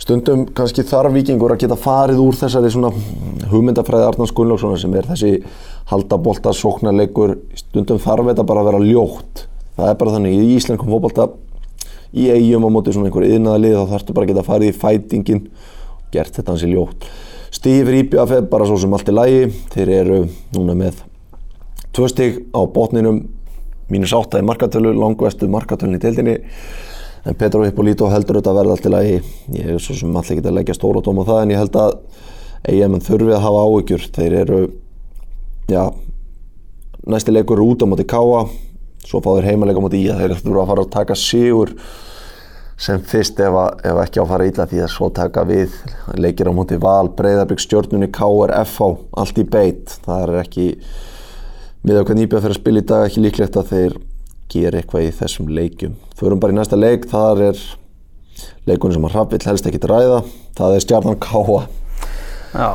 stundum 0.01 0.47
kannski 0.57 0.85
þarf 0.87 1.15
Víkingur 1.15 1.53
að 1.55 1.65
geta 1.65 1.77
farið 1.79 2.23
úr 2.23 2.39
þessari 2.39 2.73
svona 2.73 2.91
hugmyndafræði 3.51 4.09
Arnars 4.09 4.33
Gunnlaugssonar 4.37 4.81
sem 4.81 4.95
er 4.97 5.09
þessi 5.11 5.33
haldabolta 5.91 6.55
sóknarleikur, 6.57 7.37
stundum 7.59 8.01
þarf 8.01 8.31
þetta 8.31 8.47
bara 8.49 8.65
að 8.65 8.71
vera 8.71 8.83
ljótt, 8.85 9.45
það 9.77 9.93
er 9.93 9.99
bara 10.01 10.15
þannig 10.17 10.37
í 10.39 10.53
íslenskum 10.57 10.93
fótbolta 10.95 11.29
í 12.17 12.31
eigum 12.33 12.67
á 12.67 12.71
móti 12.73 12.95
svona 12.95 13.11
einhver 13.11 13.29
yðnaðalið 13.29 13.77
þá 13.77 13.93
þarftu 13.95 14.17
bara 14.17 14.27
að 14.27 14.33
geta 14.33 14.47
farið 14.47 14.73
í 14.73 14.79
fætingin 14.81 15.43
og 15.51 16.07
gert 16.15 16.39
þetta 16.39 16.55
hansi 16.55 16.71
ljótt. 16.71 17.11
IBF 17.61 18.33
er 18.33 18.47
bara 18.49 18.67
svo 18.67 18.79
sem 18.81 18.95
allt 18.95 19.11
er 19.11 19.19
lægi, 19.19 19.49
þeir 19.75 19.91
eru 20.01 20.21
núna 20.55 20.77
með 20.79 21.03
tvö 21.93 22.09
stig 22.09 22.39
á 22.55 22.61
botninum 22.65 23.25
mínus 23.91 24.15
átta 24.15 24.41
í 24.41 24.47
markatölu, 24.47 24.95
langvestu 24.95 25.49
markatölun 25.51 25.99
í 25.99 26.03
deildinni 26.03 26.37
en 27.25 27.37
Petro 27.37 27.65
Hippolito 27.67 28.09
heldur 28.11 28.41
þetta 28.41 28.53
að 28.53 28.61
verða 28.61 28.77
allt 28.77 28.87
í 28.89 29.61
ég 29.61 29.71
er 29.75 29.81
svo 29.83 29.97
sem 29.99 30.17
allir 30.17 30.37
ekki 30.39 30.49
að 30.49 30.59
leggja 30.59 30.77
stóra 30.79 31.03
tóm 31.05 31.21
á 31.21 31.25
það 31.29 31.43
en 31.43 31.55
ég 31.55 31.61
held 31.61 31.81
að 31.81 31.97
EIM 32.69 32.99
þurfi 33.01 33.35
að 33.35 33.45
hafa 33.45 33.65
áhyggjur. 33.67 34.07
Þeir 34.17 34.37
eru 34.43 34.61
já, 35.71 35.85
næsti 37.09 37.33
leikur 37.33 37.59
eru 37.59 37.73
út 37.73 37.85
á 37.85 37.87
móti 37.89 38.07
Káa 38.09 38.45
svo 39.07 39.21
fá 39.25 39.33
þeir 39.33 39.51
heimaleika 39.51 39.81
á 39.81 39.85
móti 39.85 40.01
Ía. 40.05 40.17
Þeir 40.19 40.37
þurfa 40.41 40.65
að 40.65 40.73
fara 40.73 40.85
að 40.85 40.95
taka 40.97 41.17
sigur 41.19 41.75
sem 42.81 43.01
fyrst 43.05 43.41
ef, 43.45 43.57
að, 43.61 43.81
ef 43.91 43.99
ekki 44.05 44.21
á 44.21 44.25
að 44.25 44.31
fara 44.33 44.49
illa 44.49 44.67
því 44.69 44.83
að 44.85 44.93
svo 44.95 45.09
taka 45.13 45.45
við 45.49 45.75
leikir 46.17 46.49
á 46.49 46.53
móti 46.57 46.79
Val, 46.81 47.11
Breiðarbygg, 47.17 47.61
Stjörnunni, 47.61 48.09
Káar, 48.13 48.55
FH 48.65 48.93
allt 49.21 49.41
í 49.41 49.45
beitt, 49.45 49.99
það 50.07 50.23
er 50.25 50.39
ekki 50.41 50.69
með 51.85 52.01
okkur 52.03 52.17
nýbjað 52.17 52.47
fyrir 52.47 52.57
að 52.57 52.61
spila 52.61 52.81
í 52.81 52.87
dag 52.89 53.05
ekki 53.09 53.25
líklegt 53.25 53.59
að 53.61 53.75
þeir 53.75 53.99
gera 54.51 54.81
eitthvað 54.81 55.07
í 55.09 55.13
þessum 55.21 55.53
leikjum. 55.55 55.95
Förum 56.19 56.43
bara 56.43 56.55
í 56.55 56.59
næsta 56.61 56.79
leik 56.79 57.07
þar 57.11 57.47
er 57.51 57.63
leikunum 58.69 58.97
sem 58.97 59.07
að 59.09 59.15
Hrafvill 59.17 59.47
helst 59.49 59.69
ekki 59.69 59.81
ræða, 59.89 60.23
það 60.59 60.77
er 60.77 60.85
Stjarnan 60.85 61.19
Káa 61.23 61.61
Já, 62.51 62.71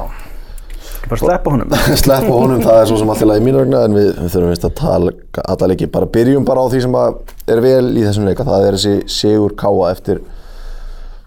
bara 1.10 1.20
sleppa 1.22 1.54
honum 1.54 1.74
sleppa 2.04 2.34
honum, 2.34 2.62
það 2.64 2.82
er 2.82 2.90
svo 2.90 3.00
sem 3.02 3.14
alltaf 3.14 3.40
í 3.40 3.46
mínu 3.46 3.64
vegna 3.64 3.84
en 3.88 3.98
við, 3.98 4.12
við 4.20 4.36
þurfum 4.36 4.54
veist 4.54 4.68
að 4.68 4.76
tala 4.82 5.16
alla 5.46 5.72
leiki, 5.72 5.90
bara 5.92 6.12
byrjum 6.18 6.48
bara 6.48 6.66
á 6.66 6.68
því 6.72 6.84
sem 6.86 7.00
er 7.00 7.64
vel 7.66 7.90
í 7.94 8.06
þessum 8.06 8.30
leika, 8.30 8.48
það 8.48 8.68
er 8.68 8.80
þessi 8.80 9.18
Sigur 9.18 9.58
Káa 9.60 9.90
eftir 9.92 10.22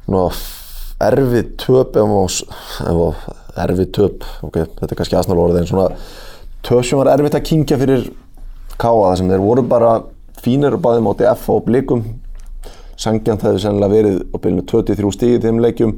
ná, 0.09 0.23
erfið 1.09 1.53
töp 1.65 1.99
erfið 3.59 3.89
töp 3.97 4.27
ok, 4.47 4.63
þetta 4.79 4.93
er 4.93 4.99
kannski 5.01 5.19
aðsnála 5.19 5.49
orðið 5.49 5.63
en 5.65 5.73
svona 5.73 5.89
töp 6.67 6.85
sem 6.87 7.01
var 7.01 7.11
erfitt 7.15 7.39
að 7.39 7.49
kingja 7.49 7.81
fyrir 7.81 8.07
Káa, 8.79 9.11
það 9.11 9.19
sem 9.19 9.33
þeir 9.33 9.43
voru 9.43 9.65
bara 9.67 9.97
fínir 10.45 10.77
og 10.77 10.83
báði 10.85 11.05
móti 11.05 11.29
F 11.29 11.49
og 11.55 11.65
blikum. 11.69 12.05
Sangjant 12.99 13.43
það 13.43 13.53
hefur 13.53 13.65
sennilega 13.65 13.95
verið 13.95 14.21
á 14.35 14.37
byrjunu 14.37 14.67
23 14.73 15.15
stíði 15.15 15.43
þeim 15.47 15.63
leikjum. 15.63 15.97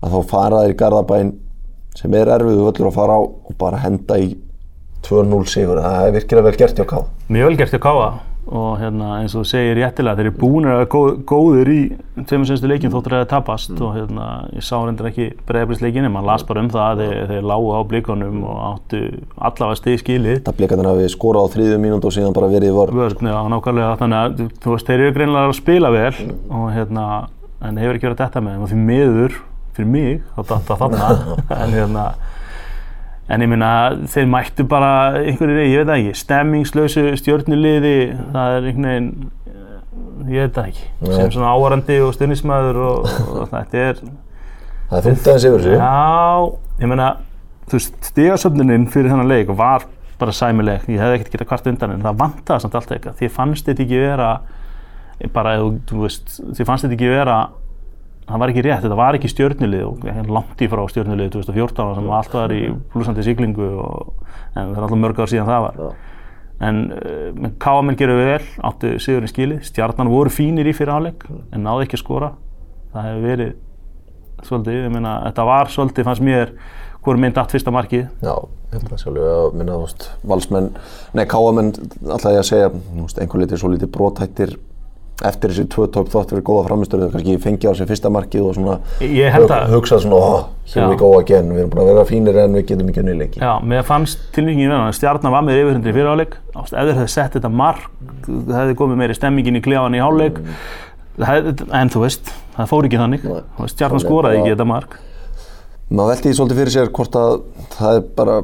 Að 0.00 0.14
þá 0.16 0.30
fara 0.30 0.62
þeir 0.64 0.74
í 0.74 0.78
Garðabæn 0.80 1.32
sem 1.98 2.14
er 2.16 2.30
erfið 2.32 2.62
völlur 2.64 2.88
að 2.88 2.96
fara 2.96 3.18
á 3.18 3.20
og 3.20 3.52
bara 3.60 3.82
henda 3.82 4.16
í 4.20 4.30
2-0 5.06 5.46
sigur, 5.48 5.80
það 5.80 6.06
er 6.06 6.16
virkilega 6.16 6.46
vel 6.46 6.58
gert 6.60 6.80
hjá 6.80 6.86
Káa 6.88 7.06
Mjög 7.32 7.48
vel 7.50 7.58
gert 7.60 7.74
hjá 7.74 7.82
Káa 7.82 8.08
og 8.48 8.80
hérna, 8.80 9.10
eins 9.20 9.34
og 9.36 9.44
þú 9.44 9.48
segir 9.50 9.76
réttilega 9.78 10.18
þeir 10.18 10.28
eru 10.30 10.36
búin 10.40 10.68
að 10.70 10.80
góð, 10.90 11.10
góðir 11.28 11.70
í 11.70 11.80
tveimur 12.26 12.48
senstu 12.48 12.70
leikjum 12.70 12.92
þóttur 12.94 13.14
að 13.14 13.22
það 13.22 13.28
tapast. 13.34 13.74
Og 13.76 13.92
hérna, 13.94 14.28
ég 14.56 14.64
sá 14.64 14.74
reyndar 14.78 15.10
ekki 15.10 15.26
bregðarbrísleikinni 15.48 16.10
maður 16.10 16.30
las 16.30 16.46
bara 16.48 16.64
um 16.64 16.70
það 16.72 16.86
að 16.86 17.02
þeir, 17.02 17.20
þeir 17.30 17.46
lágu 17.52 17.68
á 17.76 17.80
blíkonum 17.92 18.40
og 18.48 18.62
áttu 18.70 19.02
allavega 19.36 19.80
stið 19.82 20.00
skilið. 20.02 20.40
Það 20.48 20.58
blikarnir 20.62 20.90
hafi 20.90 21.12
skorað 21.12 21.46
á 21.46 21.52
þrýðu 21.54 21.78
mínúnd 21.84 22.08
og 22.08 22.16
síðan 22.16 22.36
bara 22.40 22.50
verið 22.50 22.72
í 22.72 22.76
vörn. 22.80 22.98
vörn, 23.02 23.30
já, 23.30 23.38
nákvæmlega. 23.54 23.92
Þannig 24.00 24.24
að 24.24 24.42
þú 24.64 24.74
veist, 24.74 24.90
þeir 24.90 25.04
eru 25.04 25.16
greinilega 25.20 25.52
að 25.52 25.56
spila 25.60 25.94
vel 25.94 26.12
og 26.48 26.66
hérna, 26.74 27.06
en 27.60 27.80
hefur 27.84 28.00
ekki 28.00 28.08
verið 28.08 28.18
að 28.18 28.24
detta 28.24 28.44
með 28.44 28.56
þeim. 28.56 28.66
Og 28.66 28.72
því 28.72 28.82
miður, 28.90 29.40
fyrir 29.76 29.94
mig 29.94 30.20
þá 30.34 30.42
datta 30.54 30.80
þarna. 30.80 31.14
En 31.60 31.76
hérna 31.76 32.10
en 33.30 33.44
ég 33.44 33.50
minna, 33.50 33.72
þeir 34.10 34.30
mættu 34.30 34.66
bara 34.68 34.92
einhverjir, 35.20 35.60
ég 35.70 35.82
veit 35.82 35.90
það 35.90 36.00
ekki, 36.00 36.16
stemmingslausu 36.24 37.04
stjórnuliði, 37.20 37.98
það 38.34 38.56
er 38.56 38.70
einhvern 38.70 38.90
veginn 38.90 39.12
ég 40.30 40.44
veit 40.44 40.56
það 40.56 40.70
ekki 40.70 40.88
Nei. 41.04 41.14
sem 41.14 41.30
svona 41.34 41.52
áarandi 41.54 42.00
og 42.04 42.12
stundismæður 42.16 42.82
og, 42.84 43.08
og 43.36 43.46
þetta 43.52 43.86
er 43.86 44.02
Það 44.90 44.98
er 44.98 45.04
þungt 45.06 45.28
aðeins 45.30 45.44
yfir 45.46 45.60
sig. 45.62 45.74
Já, 45.78 46.78
ég 46.82 46.90
meina, 46.90 47.08
þú 47.70 47.76
veist, 47.78 47.98
stigasöfnunin 48.08 48.86
fyrir 48.90 49.12
þennan 49.12 49.28
leik 49.30 49.52
var 49.54 49.84
bara 50.18 50.34
sæmileg, 50.34 50.88
ég 50.90 50.98
hefði 50.98 51.20
ekkert 51.20 51.36
getað 51.36 51.48
kvart 51.52 51.68
undan 51.70 51.94
en 51.94 52.02
það 52.02 52.16
vantaði 52.24 52.64
samt 52.64 52.74
allt 52.80 52.90
eitthvað, 52.96 53.14
því 53.20 53.28
fannst 53.36 53.70
þetta 53.70 53.84
ekki 53.86 54.00
vera, 54.02 54.30
bara, 55.36 55.54
þú 55.86 56.02
veist, 56.02 56.34
því 56.42 56.66
fannst 56.66 56.88
þetta 56.88 56.96
ekki 56.98 57.12
vera, 57.12 57.36
það 58.30 58.42
var 58.42 58.52
ekki 58.52 58.62
rétt, 58.66 58.82
þetta 58.84 58.98
var 58.98 59.16
ekki 59.18 59.30
stjörnulið 59.30 59.82
og 59.86 60.04
hérna 60.06 60.36
langt 60.36 60.62
í 60.62 60.68
frá 60.70 60.82
stjörnulið 60.92 61.32
2014 61.36 61.96
sem 61.96 62.12
alltaf 62.18 62.36
var 62.36 62.54
í 62.54 62.60
blúsandi 62.92 63.24
siglingu 63.26 63.70
og, 63.82 64.12
en 64.54 64.70
það 64.70 64.76
er 64.76 64.86
alltaf 64.86 65.02
mörg 65.02 65.22
ár 65.22 65.32
síðan 65.32 65.50
það 65.50 65.66
var. 65.66 65.80
En 66.60 66.78
uh, 66.92 67.48
Káamenn 67.62 67.96
gerðu 67.96 68.20
vel, 68.20 68.44
áttu 68.68 68.92
sigurinn 69.00 69.32
skilið, 69.32 69.64
stjarnan 69.70 70.12
voru 70.12 70.32
fínir 70.32 70.68
í 70.68 70.76
fyrir 70.76 70.92
áleik 70.92 71.24
en 71.30 71.64
náðu 71.64 71.86
ekki 71.86 71.96
að 71.96 72.04
skora. 72.04 72.30
Það 72.92 73.08
hefur 73.08 73.26
verið 73.26 73.52
svolítið, 74.46 74.80
ég 74.84 74.94
meina, 74.94 75.16
þetta 75.28 75.46
var 75.48 75.72
svolítið, 75.72 76.06
fannst 76.08 76.24
mér, 76.24 76.54
hvort 77.04 77.20
mynd 77.20 77.38
allt 77.40 77.54
fyrsta 77.54 77.72
markið. 77.74 78.06
Já, 78.24 78.34
held 78.74 78.92
að 78.92 79.02
sjálfur 79.02 79.30
að 79.30 79.58
minna, 79.60 79.78
valsmenn, 80.32 80.70
nei, 81.16 81.24
káamenn, 81.28 81.72
alltaf 82.06 82.34
ég 82.34 82.42
að 82.42 82.48
segja, 82.50 82.72
þú 82.72 83.04
veist, 83.06 83.20
einhver 83.20 83.44
litir 83.44 83.60
svo 83.60 83.72
lítið 83.72 83.92
brothættir 83.96 84.56
eftir 85.28 85.50
þessi 85.52 85.64
tvö 85.68 85.86
tók 85.92 86.08
þótt 86.12 86.30
fyrir 86.32 86.42
góða 86.48 86.62
framistöru, 86.68 87.08
kannski 87.12 87.34
fengið 87.42 87.70
á 87.70 87.74
sig 87.76 87.88
fyrsta 87.90 88.10
markið 88.12 88.46
og 88.48 88.54
svona 88.56 88.76
Ég 89.04 89.32
held 89.34 89.50
að- 89.52 89.68
hugsað 89.74 90.02
svona, 90.06 90.44
hér 90.70 90.80
Já. 90.80 90.88
við 90.90 90.98
góða 91.02 91.24
genn, 91.28 91.50
við 91.52 91.58
erum 91.60 91.70
búin 91.74 91.82
að 91.82 91.90
vera 91.92 92.04
fínir 92.08 92.38
en 92.44 92.54
við 92.56 92.64
getum 92.70 92.88
ekki 92.88 93.02
unni 93.04 93.16
leiki. 93.18 93.40
Já, 93.40 93.52
mér 93.60 93.82
fannst 93.84 94.18
tilvíkingin 94.32 94.72
að 94.72 94.94
stjarnan 94.96 95.32
var 95.32 95.42
með 95.42 95.60
yfirhundri 95.60 95.92
fyrir 95.92 96.08
áleik, 96.14 96.36
þeir 96.70 96.92
hefði 96.94 97.08
sett 97.08 97.32
þetta 97.36 97.50
mark, 97.52 97.90
það 98.26 98.56
hefði 98.60 98.78
komið 98.80 98.96
meiri 99.02 99.14
stemmingin 99.18 99.56
í 99.60 99.62
klefan 99.62 99.94
í 99.94 100.00
áleik, 100.00 100.40
en 101.20 101.88
þú 101.92 102.00
veist, 102.06 102.32
það 102.56 102.68
fór 102.72 102.88
ekki 102.88 103.00
þannig, 103.02 103.24
Þannig 103.60 104.04
skoraði 104.06 104.40
ekki 104.40 104.54
þetta 104.56 104.66
mark. 104.66 104.98
Maður 105.90 106.12
velti 106.14 106.28
því 106.30 106.36
svolítið 106.38 106.60
fyrir 106.60 106.74
sér 106.78 106.90
hvort 106.94 107.16
að 107.18 107.40
það 107.76 107.96
er 107.96 108.04
bara 108.16 108.42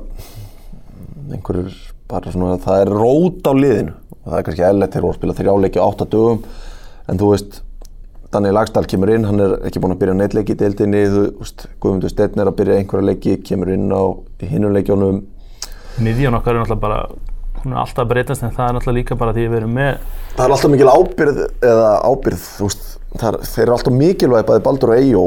einhverjur, 1.33 1.75
bara 2.11 2.33
svona, 2.35 2.57
það 2.63 2.81
er 2.85 2.91
rót 2.95 3.47
á 3.47 3.53
liðinu 3.57 3.93
og 4.27 4.31
það 4.33 4.39
er 4.41 4.47
kannski 4.49 4.65
eðlilegt 4.67 4.95
þegar 4.97 5.07
voru 5.07 5.15
að 5.15 5.21
spila 5.21 5.37
þrjáleiki 5.41 5.79
á 5.83 5.87
átta 5.87 6.07
dögum 6.11 6.41
en 7.07 7.21
þú 7.21 7.31
veist, 7.33 7.61
Daniel 8.35 8.57
Lagstall 8.59 8.89
kemur 8.91 9.13
inn, 9.15 9.25
hann 9.29 9.41
er 9.41 9.55
ekki 9.69 9.81
búinn 9.83 9.95
að 9.95 10.03
byrja 10.03 10.17
neitleiki 10.19 10.57
í 10.57 10.59
deildinni, 10.61 11.05
þú 11.13 11.23
veist, 11.41 11.69
Guðmundur 11.83 12.13
Steinn 12.13 12.43
er 12.43 12.51
að 12.51 12.59
byrja 12.59 12.81
einhverja 12.81 13.09
leiki, 13.13 13.39
kemur 13.47 13.73
inn 13.73 13.89
á 13.95 14.03
hinnum 14.43 14.75
leikjónum, 14.77 15.23
Miðjan 15.97 16.37
okkar 16.37 16.53
er 16.53 16.61
náttúrulega 16.61 16.83
bara, 16.83 16.97
hún 17.63 17.73
er 17.73 17.81
alltaf 17.81 18.09
breytast 18.11 18.45
en 18.45 18.53
það 18.53 18.67
er 18.67 18.75
náttúrulega 18.77 18.99
líka 18.99 19.17
bara 19.17 19.33
því 19.33 19.47
að 19.47 19.53
við 19.55 19.61
erum 19.63 19.77
með, 19.79 20.03
það 20.35 20.45
er 20.45 20.55
alltaf 20.57 20.73
mikil 20.75 20.91
ábyrð 20.93 21.39
eða 21.71 21.93
ábyrð, 22.05 22.43
þú 22.59 22.69
veist, 22.69 22.91
er, 23.17 23.39
þeir 23.55 23.63
eru 23.65 23.77
alltaf 23.79 23.97
mikilvæg 23.97 24.51
bæði 24.51 24.65
Baldur 24.67 24.93
og 24.93 25.01
Eyjó. 25.01 25.23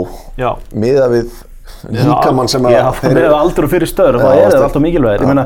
Miða 0.83 1.07
við 1.15 1.31
líkamann 1.93 2.49
sem 2.51 2.65
að 2.67 2.73
Já, 2.75 2.85
með 3.15 3.33
aldur 3.35 3.67
og 3.67 3.71
fyrir 3.71 3.89
stöður, 3.89 4.17
Já, 4.19 4.25
það 4.25 4.41
er 4.45 4.65
alltaf 4.65 4.83
mikilvægir. 4.83 5.23
Ég 5.23 5.29
meina, 5.29 5.45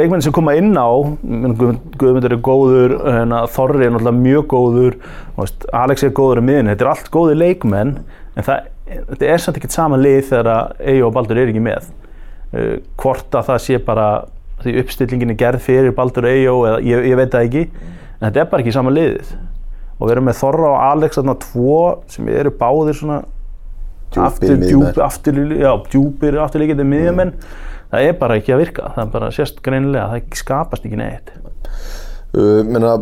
leikmenn 0.00 0.24
sem 0.24 0.34
koma 0.34 0.54
inn 0.58 0.70
á, 0.78 0.90
Guðmundur 1.22 2.36
er 2.36 2.42
góður, 2.44 2.94
hérna, 3.06 3.42
Þorri 3.52 3.86
er 3.86 3.94
náttúrulega 3.94 4.20
mjög 4.20 4.46
góður, 4.52 4.98
Alex 5.82 6.06
er 6.06 6.14
góður 6.16 6.42
í 6.42 6.46
miðinu, 6.48 6.72
þetta 6.72 6.86
er 6.86 6.92
allt 6.92 7.10
góði 7.14 7.38
leikmenn, 7.40 7.94
en 8.36 8.48
það, 8.48 8.70
þetta 9.10 9.30
er 9.34 9.44
samt 9.44 9.60
ekkert 9.60 9.76
sama 9.76 10.00
lið 10.00 10.20
þegar 10.30 10.52
að 10.54 10.86
Eyjó 10.92 11.10
og 11.10 11.16
Baldur 11.18 11.42
er 11.42 11.52
ekki 11.52 11.64
með. 11.66 11.90
Uh, 12.52 12.74
hvort 13.00 13.38
að 13.38 13.48
það 13.50 13.62
sé 13.66 13.82
bara 13.82 14.08
því 14.62 14.78
uppstillingin 14.82 15.34
er 15.34 15.40
gerð 15.40 15.64
fyrir 15.66 15.96
Baldur 15.96 16.28
og 16.28 16.34
Eyjó, 16.36 16.56
eða 16.70 16.82
ég, 16.86 17.08
ég 17.10 17.18
veit 17.18 17.32
það 17.34 17.48
ekki, 17.48 17.66
en 18.20 18.26
þetta 18.28 18.44
er 18.44 18.50
bara 18.52 18.64
ekki 18.64 18.76
sama 18.76 18.94
liðið. 18.94 19.36
Og 19.98 20.08
við 20.08 20.16
erum 20.16 20.26
með 20.26 20.40
Þorra 20.40 20.72
og 20.72 20.82
Alex 20.82 21.18
þarna 21.18 21.38
tvo 21.42 21.78
sem 22.10 22.28
eru 22.32 22.50
báðir 22.58 22.96
svona 22.98 23.22
Djúpir 24.16 25.04
aftur, 25.06 25.38
miðjumenn. 26.88 27.34
það 27.92 28.08
er 28.08 28.18
bara 28.20 28.38
ekki 28.40 28.54
að 28.54 28.62
virka. 28.64 28.92
Það 28.94 29.04
er 29.04 29.12
bara 29.16 29.32
sérst 29.36 29.62
greinilega, 29.64 30.08
það 30.12 30.38
skapast 30.42 30.88
ekki 30.88 31.00
neitt. 31.00 31.32
Uh, 32.32 32.62
menna, 32.64 32.94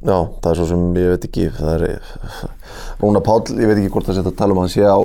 já, 0.00 0.16
það 0.16 0.50
er 0.52 0.58
svo 0.60 0.66
sem 0.70 0.84
ég 0.96 1.14
veit 1.14 1.28
ekki, 1.28 1.50
það 1.58 1.74
er 1.76 1.86
Rúna 3.02 3.22
Páll, 3.24 3.44
ég 3.60 3.68
veit 3.68 3.76
ekki 3.76 3.92
hvort 3.92 4.08
það 4.08 4.20
setja 4.20 4.32
að 4.32 4.38
tala 4.40 4.56
um 4.56 4.62
að 4.62 4.68
hann 4.68 4.74
sé 4.76 4.88
á 4.88 4.98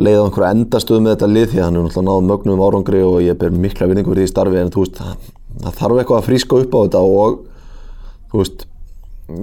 leið 0.00 0.16
á 0.16 0.24
einhverja 0.24 0.54
endastöðu 0.54 1.04
með 1.04 1.16
þetta 1.16 1.28
lið 1.30 1.46
því 1.50 1.60
að 1.60 1.66
hann 1.66 1.76
er 1.76 1.84
náttúrulega 1.84 2.08
náð 2.08 2.26
mögnum 2.30 2.62
árangri 2.64 3.00
og 3.04 3.16
ég 3.24 3.38
ber 3.40 3.52
mikla 3.52 3.88
vinningu 3.90 4.12
fyrir 4.12 4.24
því 4.24 4.30
starfi 4.30 4.60
en 4.60 4.72
þú 4.72 4.84
veist, 4.84 5.00
það, 5.00 5.30
það 5.64 5.78
þarf 5.80 6.00
eitthvað 6.00 6.20
að 6.20 6.28
fríska 6.28 6.60
upp 6.62 6.76
á 6.76 6.80
þetta 6.80 7.02
og 7.04 7.40
þú 8.30 8.40
veist, 8.40 8.64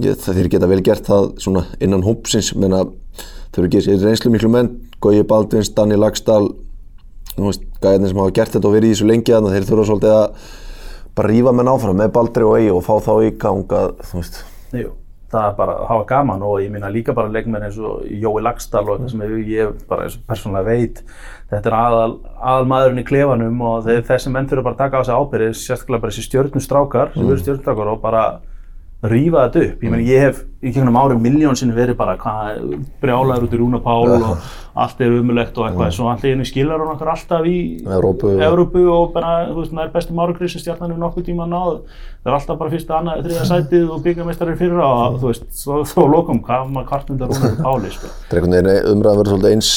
ég, 0.06 0.18
það 0.24 0.40
þeir 0.40 0.50
geta 0.54 0.70
vel 0.72 0.80
gert 0.88 1.10
það 1.10 1.28
svona 1.44 1.64
innan 1.84 2.06
hópsins, 2.06 2.50
menna 2.58 2.86
þau 3.52 3.64
eru 3.64 3.68
ekki 3.70 3.98
reynslu 4.04 4.32
miklu 4.34 4.52
menn, 4.52 4.70
Gói 5.02 5.22
Baldvins, 5.26 5.70
Danni 5.74 5.98
Lagstall, 5.98 6.50
gæðin 7.38 8.08
sem 8.10 8.22
hafa 8.22 8.34
gert 8.34 8.54
þetta 8.56 8.68
og 8.68 8.74
verið 8.74 8.90
í 8.90 8.94
þessu 8.96 9.08
lengi 9.08 9.34
þannig 9.34 9.52
að 9.52 9.58
þeir 9.58 9.68
þurfa 9.68 9.90
svolítið 9.90 10.14
að 10.14 10.46
bara 11.18 11.32
rífa 11.32 11.52
menn 11.54 11.70
áfram 11.70 11.98
með 11.98 12.14
Baldri 12.14 12.46
og 12.46 12.56
Eigi 12.58 12.72
og 12.74 12.86
fá 12.86 12.94
þá 13.02 13.12
í 13.26 13.30
gang 13.42 13.76
að, 13.78 13.92
þú 14.08 14.18
veist, 14.20 14.40
Jú. 14.78 14.90
það 15.32 15.46
er 15.46 15.56
bara 15.58 15.76
að 15.78 15.88
hafa 15.92 16.04
gaman 16.10 16.44
og 16.46 16.60
ég 16.62 16.72
minna 16.74 16.90
líka 16.92 17.14
bara 17.16 17.32
leikmenn 17.32 17.66
eins 17.66 17.78
og 17.78 18.04
Jói 18.06 18.42
Lagstall 18.42 18.84
og 18.86 18.94
eitthvað 18.96 19.14
sem 19.14 19.24
ég, 19.26 19.50
ég 19.54 19.80
bara 19.90 20.06
eins 20.06 20.18
og 20.18 20.26
persónulega 20.30 20.68
veit 20.68 21.02
þetta 21.50 21.70
er 21.70 21.78
aðal, 21.78 22.12
aðal 22.38 22.68
maðurinn 22.74 23.02
í 23.02 23.08
klefanum 23.08 23.64
og 23.70 23.86
þeir, 23.86 24.04
þessi 24.10 24.34
menn 24.34 24.50
þurfa 24.50 24.66
bara 24.68 24.76
að 24.76 24.82
taka 24.84 25.02
á 25.02 25.06
sig 25.06 25.18
ábyrði 25.18 25.50
sérstaklega 25.62 26.04
bara 26.04 26.14
þessi 26.14 26.26
stjörnustrákar 26.28 27.14
sem 27.14 27.26
eru 27.26 27.42
stjörnustrákar 27.42 27.92
og 27.94 28.00
bara 28.02 28.24
rífa 29.06 29.44
þetta 29.46 29.60
upp. 29.62 29.82
Ég 29.84 29.92
meina 29.92 30.02
ég 30.02 30.24
hef 30.24 30.38
í 30.58 30.72
gegnum 30.74 30.96
árum 30.98 31.20
miljón 31.22 31.54
sinni 31.54 31.74
verið 31.76 31.94
bara 32.00 32.16
hvað 32.18 32.72
brjálaður 32.98 33.44
út 33.46 33.52
í 33.54 33.58
Rúna 33.60 33.78
Pál 33.82 34.10
og 34.10 34.40
allt 34.74 35.00
er 35.04 35.12
umulegt 35.20 35.54
og 35.58 35.68
eitthvað 35.68 35.92
svo 35.94 36.08
allir 36.10 36.32
henni 36.34 36.46
skilar 36.48 36.82
hún 36.82 36.90
okkur 36.96 37.10
alltaf 37.12 37.46
í 37.46 37.58
Evrópu. 37.86 38.32
Evrópu 38.42 38.82
og 38.90 39.12
bara, 39.14 39.46
þú 39.52 39.58
veist, 39.60 39.70
það 39.70 39.84
er 39.84 39.92
besti 39.94 40.12
márugri 40.18 40.48
sem 40.50 40.62
stjarnan 40.64 40.94
er 40.96 40.98
nokkuð 41.02 41.28
tíma 41.28 41.46
náð. 41.46 41.74
Það 42.24 42.30
er 42.32 42.38
alltaf 42.40 42.58
bara 42.58 42.72
fyrsta, 42.74 42.92
annað, 42.98 43.22
þriða 43.28 43.44
sætið 43.52 43.86
og 43.94 43.98
byggamestari 44.06 44.54
fyrra 44.58 44.86
og 44.88 45.20
þú 45.20 45.26
veist, 45.30 45.46
svo, 45.60 45.74
svo 45.86 46.06
lokum 46.10 46.42
hvað 46.42 46.62
maður 46.74 46.88
kvartmyndar 46.90 47.28
Rúna 47.30 47.54
Páli 47.68 47.90
sko. 47.94 48.06
þetta 48.24 48.34
er 48.34 48.38
einhvern 48.42 48.56
veginn 48.58 48.90
umræðan 48.96 49.20
verður 49.22 49.32
svolítið 49.36 49.52
eins 49.54 49.70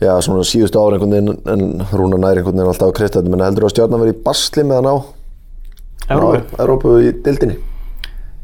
já, 0.00 0.12
svona 0.24 0.48
síðustu 0.48 0.76
ára 0.80 0.96
einhvern 0.96 1.12
veginn 1.12 1.32
en 1.44 1.62
Rúna 1.92 2.16
næri 2.16 2.40
einhvern 2.40 2.56
veginn 2.56 2.72
alltaf 2.72 2.96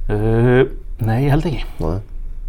Uh, 0.09 0.63
nei, 1.05 1.19
ég 1.27 1.35
held 1.35 1.49
ekki. 1.51 1.65
Nei, 1.83 1.99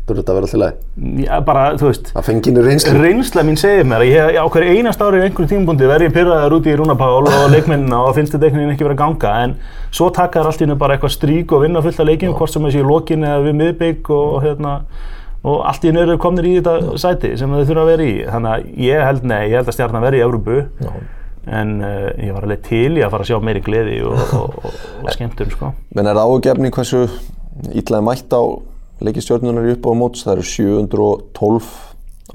þurfa 0.07 0.21
þetta 0.21 0.31
að 0.31 0.37
vera 0.37 0.47
alltaf 0.47 0.61
leið 0.63 1.25
Já, 1.25 1.33
bara, 1.45 1.63
þú 1.79 1.89
veist 1.89 2.11
að 2.15 2.25
fenginu 2.29 2.63
reynslu. 2.65 2.93
reynsla 3.03 3.43
mín 3.45 3.59
segir 3.59 3.87
mér 3.87 4.05
að 4.05 4.11
ég 4.13 4.39
á 4.39 4.45
hverju 4.49 4.77
einast 4.77 5.03
ári 5.03 5.19
í 5.19 5.25
einhverjum 5.27 5.51
tímabundi 5.51 5.89
verð 5.89 6.07
ég 6.07 6.15
pyrraður 6.15 6.55
út 6.57 6.69
í 6.69 6.75
Rúna 6.79 6.95
Pál 6.99 7.27
og 7.29 7.45
leikmennina 7.53 7.99
og 8.07 8.15
finnst 8.17 8.33
þetta 8.35 8.47
einhvern 8.49 8.63
veginn 8.63 8.75
ekki 8.77 8.87
verið 8.87 8.97
að 8.97 9.03
ganga. 9.03 9.35
En 9.43 9.55
svo 9.91 10.09
taka 10.15 10.41
þær 10.41 10.51
allt 10.51 10.63
í 10.63 10.67
hennu 10.67 10.79
bara 10.79 10.97
eitthvað 10.97 11.15
strík 11.17 11.53
og 11.55 11.63
vinna 11.65 11.83
fullt 11.85 12.01
af 12.01 12.09
leikjum 12.09 12.35
hvort 12.39 12.55
sem 12.55 12.67
þessi 12.69 12.81
í 12.81 12.89
lokin 12.89 13.27
eða 13.27 13.45
við 13.45 13.57
miðbygg 13.61 14.11
og 14.15 14.35
hérna 14.47 14.75
og 15.49 15.61
allt 15.69 15.85
í 15.87 15.93
eru 15.93 16.17
komnir 16.19 16.47
í 16.47 16.57
þetta 16.57 16.97
sæti 16.99 17.35
sem 17.39 17.51
þau 17.51 17.63
þurfa 17.63 17.85
að 17.85 17.91
vera 17.93 18.07
í. 18.07 18.17
Þannig 18.27 18.51
að 18.55 18.83
ég 18.89 19.07
held 19.07 19.27
nei, 19.27 19.41
ég 19.51 19.57
held 19.59 19.71
að 19.71 19.77
stjarnan 19.77 20.03
verði 20.07 20.19
í 20.19 20.25
Európu 20.25 20.61
en 21.49 21.69
uh, 21.81 22.09
ég 22.19 22.33
var 22.35 22.45
alveg 22.45 22.63
til 22.67 22.99
í 22.99 23.03
að 23.03 23.13
fara 23.13 23.23
að 23.25 23.29
sjá 23.31 23.39
meiri 23.41 23.61
gleði 23.65 24.01
og, 24.05 24.19
og, 24.35 24.57
og, 24.59 24.79
og 25.05 25.11
skemmtum 25.15 25.53
sko. 25.53 25.71
ítlaði 27.73 28.07
mætt 28.07 28.35
á 28.35 28.43
leikistjórnunar 29.03 29.69
í 29.69 29.75
upp 29.77 29.87
á 29.87 29.93
móts. 29.97 30.25
Það 30.25 30.35
eru 30.37 30.49
712 30.49 31.71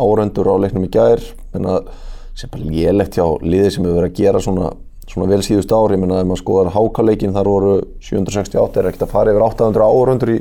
árendur 0.05 0.51
á 0.51 0.55
leiknum 0.63 0.89
í 0.89 0.93
gær. 0.93 1.23
En 1.55 1.69
að 1.71 1.93
sem 2.35 2.51
bara 2.51 2.67
lélegt 2.67 3.19
hjá 3.19 3.27
liði 3.45 3.71
sem 3.71 3.87
hefur 3.87 4.01
verið 4.01 4.11
að 4.11 4.19
gera 4.19 4.43
svona, 4.43 4.71
svona 5.07 5.31
vel 5.31 5.41
síðustu 5.47 5.77
ári, 5.77 5.95
ég 5.95 6.03
menna 6.03 6.21
ef 6.23 6.29
maður 6.29 6.43
skoðar 6.43 6.73
hákaleikin 6.75 7.35
þar 7.37 7.51
voru 7.53 7.75
768 8.03 8.81
er 8.81 8.89
ekkert 8.91 9.07
að 9.07 9.13
fara 9.15 9.35
yfir 9.35 9.47
800 9.47 9.91
árendur 10.01 10.33
í 10.35 10.39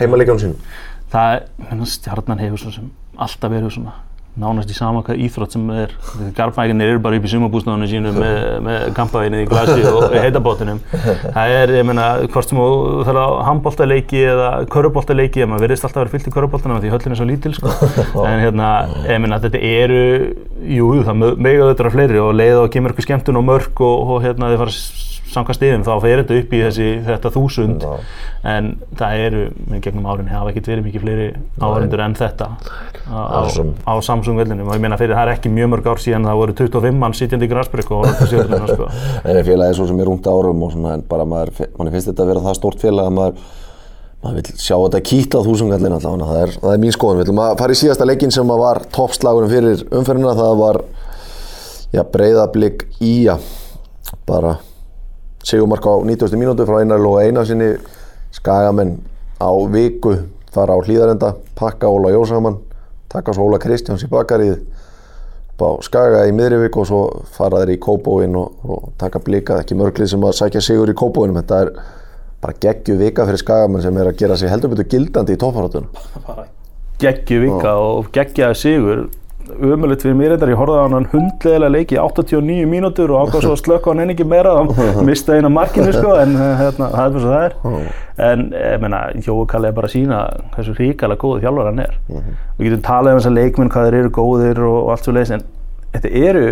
heimaleikjánum 0.00 0.42
sínum? 0.42 0.72
Það, 1.12 1.38
menn, 1.64 1.86
stjarnan 1.88 2.42
hefur 2.42 2.60
svo 2.60 2.74
sem 2.76 2.90
alltaf 3.16 3.52
verið 3.52 3.72
svona 3.78 3.96
nánast 4.40 4.70
í 4.72 4.76
sama 4.76 5.02
hvað 5.04 5.20
íþrótt 5.26 5.54
sem 5.56 5.66
er. 5.76 5.90
Garfækinir 6.36 6.94
eru 6.94 7.02
bara 7.04 7.18
upp 7.18 7.26
í 7.28 7.32
sumabúsnáðunum 7.32 7.90
sínu 7.90 8.12
með, 8.16 8.38
með 8.64 8.86
kampaðinni 8.96 9.42
í 9.44 9.48
glasi 9.50 9.84
og 9.90 10.14
heitabótunum 10.16 10.80
það 10.92 11.52
er, 11.58 11.74
ég 11.76 11.86
meina, 11.88 12.06
hvort 12.32 12.48
sem 12.48 12.60
þú 12.62 13.04
þarf 13.08 13.20
á 13.20 13.28
handbóltaleiki 13.50 14.24
eða 14.32 14.48
körubóltaleiki, 14.72 15.44
maður 15.44 15.66
verðist 15.66 15.88
alltaf 15.88 16.00
að 16.00 16.04
vera 16.06 16.14
fyllt 16.16 16.32
í 16.32 16.34
körubóltanum 16.38 16.80
því 16.80 16.94
höllin 16.94 17.16
er 17.16 17.20
svo 17.20 17.28
lítil 17.28 17.54
sko. 17.58 17.76
en 18.24 18.42
hérna, 18.46 18.72
ég 19.10 19.22
meina, 19.22 19.40
þetta 19.42 19.62
eru 19.68 20.02
jú, 20.78 20.90
það 21.04 21.24
mega 21.36 21.68
auðvitað 21.68 21.94
fleiri 21.98 22.22
og 22.24 22.34
leið 22.40 22.58
og 22.64 22.70
kemur 22.72 22.94
eitthvað 22.94 23.10
skemmtun 23.10 23.42
og 23.42 23.48
mörg 23.52 23.84
og, 23.84 24.14
og 24.16 24.22
hérna 24.24 24.52
þið 24.54 24.62
fara 24.64 25.10
samkvæmt 25.32 25.58
stiðum 25.58 25.84
þá 25.86 25.92
fer 26.04 26.22
þetta 26.22 26.38
upp 26.40 26.52
í 26.52 26.60
þessi, 26.62 26.88
þetta 27.06 27.32
þúsund. 27.36 27.86
Já. 27.86 27.92
en 28.52 28.68
það 28.98 29.22
eru, 29.26 29.42
með 29.70 29.82
gegnum 29.86 30.08
árinni 30.10 30.34
hafa 30.34 30.52
ekkert 30.52 30.70
verið 30.72 30.86
mikið 30.88 31.04
fleiri 31.06 31.28
áhörundur 31.62 32.04
en 32.04 32.16
þetta. 32.18 32.48
Á, 33.06 33.20
á, 33.22 33.40
á 33.86 33.94
Samsung-vellinu 34.02 34.66
og 34.66 34.76
ég 34.76 34.82
meina 34.82 34.98
fyrir 35.00 35.16
það 35.16 35.30
er 35.30 35.34
ekki 35.36 35.52
mjög 35.54 35.72
mörg 35.74 35.90
ár 35.92 36.02
síðan 36.02 36.28
það 36.28 36.40
voru 36.42 36.56
25 36.62 37.00
mann 37.02 37.16
sitjandi 37.16 37.48
í 37.48 37.52
Grasbyrg 37.52 37.92
og 37.92 38.06
orðið 38.06 38.32
sérlega 38.34 38.70
sko. 38.70 38.88
En 39.32 39.42
félagið 39.46 39.68
er 39.68 39.78
svo 39.78 39.88
sem 39.90 40.02
er 40.02 40.10
rúmt 40.10 40.28
árum 40.30 40.64
og 40.66 40.72
svona 40.74 40.96
en 40.98 41.04
bara 41.08 41.26
maður, 41.28 41.68
manni 41.78 41.94
finnst 41.94 42.10
þetta 42.10 42.26
að 42.26 42.32
vera 42.32 42.46
það 42.46 42.58
stórt 42.58 42.82
félag 42.82 43.10
að 43.10 43.18
maður 43.18 43.50
maður 44.22 44.38
vil 44.38 44.58
sjá 44.62 44.76
þetta 44.76 45.00
kýtla 45.02 45.40
á 45.42 45.46
þúsungallin 45.46 45.94
allavega, 45.96 46.26
það 46.28 46.42
er, 46.42 46.52
það 46.62 46.74
er 46.74 46.82
mín 46.82 46.94
skoðun, 46.94 47.18
við 47.18 47.24
viljum 47.24 47.40
að 47.42 47.56
fara 47.58 47.74
í 47.74 47.78
síðasta 47.80 48.06
leikin 48.06 48.34
sem 48.34 48.52
var 48.62 48.80
toppslagunum 48.94 49.50
fyrir 49.50 49.82
umferðina, 49.98 50.34
það 50.38 50.60
var 50.60 50.78
ja, 51.96 52.04
breyðablík 52.06 52.84
íja 53.02 53.38
bara 54.28 54.54
Sigumark 55.42 55.86
á 55.86 55.94
90. 56.02 56.38
mínútu 56.38 56.66
frá 56.68 56.80
einar 56.80 57.02
og 57.02 57.20
eina 57.22 57.44
sinni 57.44 57.74
skagamenn 58.32 58.98
á 59.42 59.50
viku 59.72 60.16
fara 60.52 60.76
á 60.76 60.78
hlýðarenda, 60.80 61.34
pakka 61.58 61.88
Óla 61.88 62.12
Jósamann 62.12 62.60
taka 63.08 63.32
svo 63.32 63.48
Óla 63.48 63.58
Kristjáns 63.58 64.04
í 64.04 64.10
bakarið. 64.12 64.60
Á 65.62 65.78
skaga 65.86 66.24
í 66.26 66.32
miðrivík 66.34 66.74
og 66.74 66.86
svo 66.88 67.02
fara 67.36 67.60
þeir 67.62 67.76
í 67.76 67.80
Kóbóin 67.82 68.34
og, 68.34 68.62
og 68.66 68.88
taka 68.98 69.20
blika 69.22 69.60
ekki 69.62 69.76
mörglið 69.78 70.10
sem 70.10 70.24
að 70.26 70.38
sækja 70.40 70.62
sigur 70.64 70.90
í 70.90 70.96
Kóbóinum 70.98 71.38
þetta 71.38 71.60
er 71.62 71.74
bara 72.42 72.58
geggju 72.58 72.96
vika 72.98 73.26
fyrir 73.28 73.38
skagamenn 73.38 73.84
sem 73.84 73.98
er 74.02 74.10
að 74.10 74.18
gera 74.18 74.36
sig 74.38 74.50
heldur 74.50 74.72
betur 74.72 74.88
gildandi 74.90 75.36
í 75.36 75.38
tóparhátunum 75.38 75.86
geggju 77.02 77.38
vika 77.44 77.74
og 77.78 78.08
geggjaði 78.14 78.58
sigur 78.58 79.04
umöðulegt 79.50 80.04
fyrir 80.04 80.16
mér 80.18 80.34
þetta, 80.34 80.48
ég 80.52 80.60
horfaði 80.60 80.82
á 80.82 80.86
hann 80.92 81.08
hundlegilega 81.12 81.72
leiki 81.74 81.98
89 82.00 82.68
mínútur 82.70 83.12
og 83.12 83.26
ákvæmst 83.26 83.46
svo 83.46 83.54
að 83.56 83.60
slökka 83.62 83.92
hann 83.92 84.02
einnig 84.04 84.22
meira 84.28 84.54
og 84.60 84.72
mista 85.08 85.36
eina 85.36 85.50
markinu 85.52 85.92
sko 85.94 86.16
en 86.20 86.36
eh, 86.36 86.52
hérna, 86.60 86.90
það 86.92 87.04
er 87.04 87.14
fyrir 87.16 87.28
það 87.28 87.46
er. 87.46 87.56
En 88.22 88.44
ég 88.56 88.84
meina, 88.84 89.02
Jókall 89.26 89.68
er 89.68 89.76
bara 89.76 89.90
að 89.90 89.96
sína 89.96 90.20
hversu 90.54 90.76
ríkala 90.78 91.18
góð 91.20 91.42
þjálfur 91.44 91.70
hann 91.70 91.84
er. 91.86 91.96
Og 92.12 92.60
við 92.60 92.70
getum 92.70 92.84
talað 92.86 93.16
um 93.16 93.22
þessa 93.22 93.34
leikminn 93.36 93.72
hvað 93.72 93.88
þeir 93.88 93.98
eru 94.02 94.14
góðir 94.20 94.62
og, 94.68 94.78
og 94.84 94.94
allt 94.94 95.08
svo 95.08 95.16
leiðis 95.16 95.34
en 95.38 95.46
þetta 95.96 96.14
eru 96.22 96.46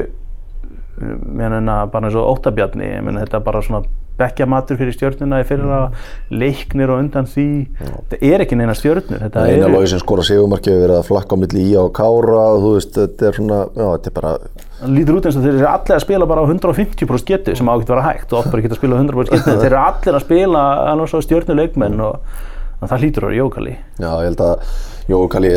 meina, 1.01 1.83
bara 1.91 2.09
eins 2.09 2.19
og 2.19 2.35
óttabjarni 2.35 2.93
þetta 3.07 3.39
er 3.39 3.45
bara 3.45 3.63
svona 3.65 3.85
bekkjamatur 4.21 4.81
fyrir 4.81 4.97
stjórnuna 4.97 5.43
í 5.43 5.49
fyrra 5.49 5.83
leiknir 6.31 6.93
og 6.95 7.03
undan 7.05 7.29
því. 7.31 7.49
Þetta 7.81 8.23
er 8.31 8.47
ekki 8.47 8.61
neina 8.61 8.77
stjórnur 8.79 9.29
eina 9.41 9.69
logi 9.71 9.91
sem 9.93 10.01
skora 10.03 10.25
sigumarki 10.27 10.73
hefur 10.73 10.85
verið 10.87 10.99
að 10.99 11.07
flakka 11.09 11.37
á 11.37 11.41
milli 11.43 11.69
í 11.71 11.77
á 11.77 11.85
kára 11.95 12.45
þú 12.61 12.75
veist, 12.77 12.97
þetta 12.97 13.29
er 13.29 13.39
svona 13.39 13.61
já, 13.67 13.87
þetta 13.87 14.11
er 14.11 14.17
bara 14.17 14.35
það 14.81 14.95
lítur 14.97 15.19
út 15.19 15.27
eins 15.29 15.37
og 15.37 15.45
þeir 15.45 15.57
eru 15.59 15.69
allir 15.69 15.97
að 15.97 16.05
spila 16.05 16.29
bara 16.31 16.45
á 16.45 16.47
150% 16.49 17.31
getu 17.31 17.57
sem 17.57 17.71
ágitt 17.73 17.93
vera 17.93 18.05
hægt 18.07 18.33
og 18.33 18.41
oft 18.41 18.53
bara 18.53 18.65
geta 18.65 18.77
að 18.77 18.81
spila 18.81 18.97
á 18.97 19.03
100% 19.03 19.35
getu 19.35 19.57
þeir 19.63 19.69
eru 19.69 19.81
allir 19.83 20.17
að 20.17 20.25
spila 20.25 20.63
alveg 20.93 21.13
svo 21.13 21.21
stjórnuleikmenn 21.27 22.05
og, 22.07 22.31
það 22.81 23.05
lítur 23.05 23.29
á 23.29 23.31
Jókali 23.37 23.75
Já, 24.01 24.09
ég 24.09 24.31
held 24.31 24.45
að 24.47 24.71
Jókali 25.11 25.53